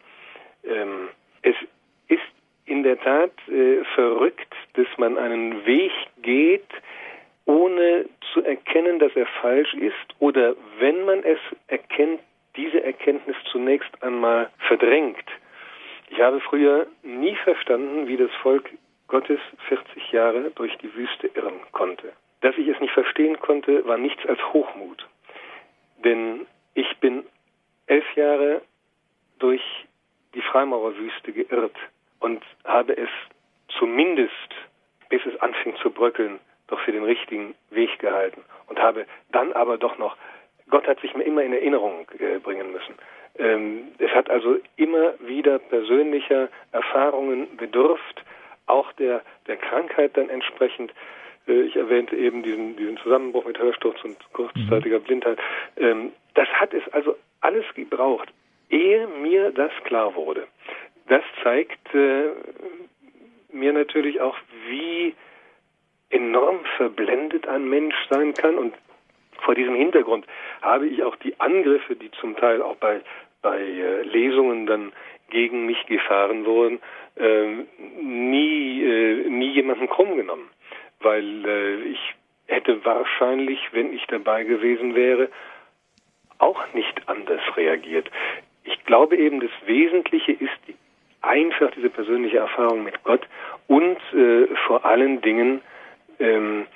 [0.65, 1.09] Ähm,
[1.43, 1.55] es
[2.09, 2.23] ist
[2.67, 5.93] in der Tat äh, verrückt, dass man einen Weg
[6.23, 6.69] geht,
[7.47, 11.39] ohne zu erkennen, dass er falsch ist, oder wenn man es
[11.69, 12.21] erkennt,
[12.57, 15.25] diese Erkenntnis zunächst einmal verdrängt.
[16.11, 18.71] Ich habe früher nie verstanden, wie das Volk
[19.09, 22.13] Gottes 40 Jahre durch die Wüste irren konnte.
[22.41, 25.07] Dass ich es nicht verstehen konnte, war nichts als Hochmut.
[26.05, 27.25] Denn ich bin
[27.87, 28.63] elf Jahre
[29.39, 29.63] durch
[30.35, 31.77] die Freimaurerwüste geirrt
[32.21, 33.09] und habe es
[33.79, 34.33] zumindest,
[35.09, 39.79] bis es anfing zu bröckeln, doch für den richtigen Weg gehalten und habe dann aber
[39.79, 40.17] doch noch,
[40.71, 42.95] Gott hat sich mir immer in Erinnerung äh, bringen müssen.
[43.37, 48.25] Ähm, es hat also immer wieder persönlicher Erfahrungen bedurft,
[48.67, 50.93] auch der, der Krankheit dann entsprechend.
[51.47, 55.05] Äh, ich erwähnte eben diesen, diesen Zusammenbruch mit Hörsturz und kurzzeitiger mhm.
[55.05, 55.39] Blindheit.
[55.77, 58.33] Ähm, das hat es also alles gebraucht,
[58.71, 60.47] ehe mir das klar wurde.
[61.09, 62.31] Das zeigt äh,
[63.53, 64.37] mir natürlich auch,
[64.69, 65.15] wie
[66.11, 68.57] enorm verblendet ein Mensch sein kann.
[68.57, 68.75] Und
[69.41, 70.27] vor diesem Hintergrund
[70.63, 73.01] habe ich auch die Angriffe, die zum Teil auch bei,
[73.43, 74.93] bei äh, Lesungen dann
[75.31, 76.81] gegen mich gefahren wurden,
[77.17, 77.65] äh,
[78.01, 80.49] nie, äh, nie jemanden krumm genommen.
[81.01, 82.15] Weil äh, ich
[82.47, 85.29] hätte wahrscheinlich, wenn ich dabei gewesen wäre,
[86.39, 88.11] auch nicht anders reagiert.
[88.65, 90.51] Ich glaube eben, das Wesentliche ist
[91.23, 93.27] einfach diese persönliche Erfahrung mit Gott
[93.67, 95.61] und äh, vor allen Dingen
[96.19, 96.67] ähm,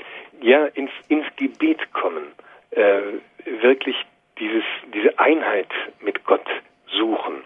[0.41, 2.25] ja ins, ins Gebet kommen,
[2.71, 3.01] äh,
[3.61, 3.97] wirklich
[4.39, 4.65] dieses,
[4.95, 5.69] diese Einheit
[6.01, 6.47] mit Gott
[6.87, 7.43] suchen.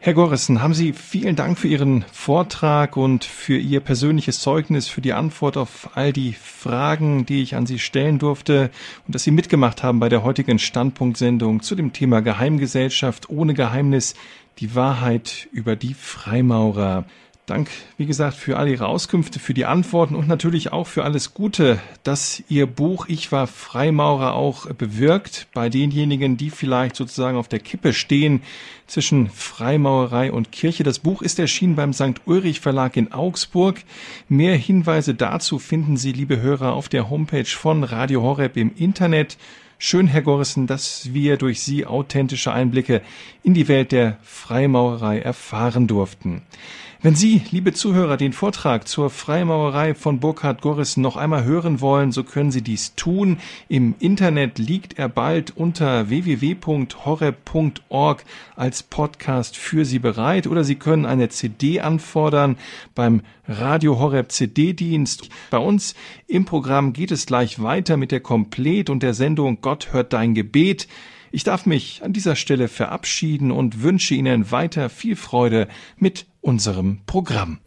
[0.00, 5.00] Herr Gorissen, haben Sie vielen Dank für Ihren Vortrag und für Ihr persönliches Zeugnis, für
[5.00, 8.70] die Antwort auf all die Fragen, die ich an Sie stellen durfte
[9.06, 14.14] und dass Sie mitgemacht haben bei der heutigen Standpunktsendung zu dem Thema Geheimgesellschaft ohne Geheimnis,
[14.60, 17.04] die Wahrheit über die Freimaurer.
[17.48, 21.32] Dank, wie gesagt, für all Ihre Auskünfte, für die Antworten und natürlich auch für alles
[21.32, 27.48] Gute, dass Ihr Buch Ich war Freimaurer auch bewirkt bei denjenigen, die vielleicht sozusagen auf
[27.48, 28.42] der Kippe stehen
[28.86, 30.82] zwischen Freimaurerei und Kirche.
[30.82, 32.20] Das Buch ist erschienen beim St.
[32.26, 33.82] Ulrich Verlag in Augsburg.
[34.28, 39.38] Mehr Hinweise dazu finden Sie, liebe Hörer, auf der Homepage von Radio Horeb im Internet
[39.80, 43.00] Schön, Herr Gorrissen, dass wir durch Sie authentische Einblicke
[43.44, 46.42] in die Welt der Freimaurerei erfahren durften.
[47.00, 52.10] Wenn Sie, liebe Zuhörer, den Vortrag zur Freimaurerei von Burkhard Gorrissen noch einmal hören wollen,
[52.10, 53.38] so können Sie dies tun.
[53.68, 56.64] Im Internet liegt er bald unter www.horeb.org
[58.56, 62.56] als Podcast für Sie bereit oder Sie können eine CD anfordern
[62.96, 65.28] beim Radio Horeb CD-Dienst.
[65.50, 65.94] Bei uns
[66.26, 70.34] im Programm geht es gleich weiter mit der Komplet und der Sendung Gott hört dein
[70.34, 70.88] Gebet.
[71.30, 77.00] Ich darf mich an dieser Stelle verabschieden und wünsche Ihnen weiter viel Freude mit unserem
[77.06, 77.58] Programm.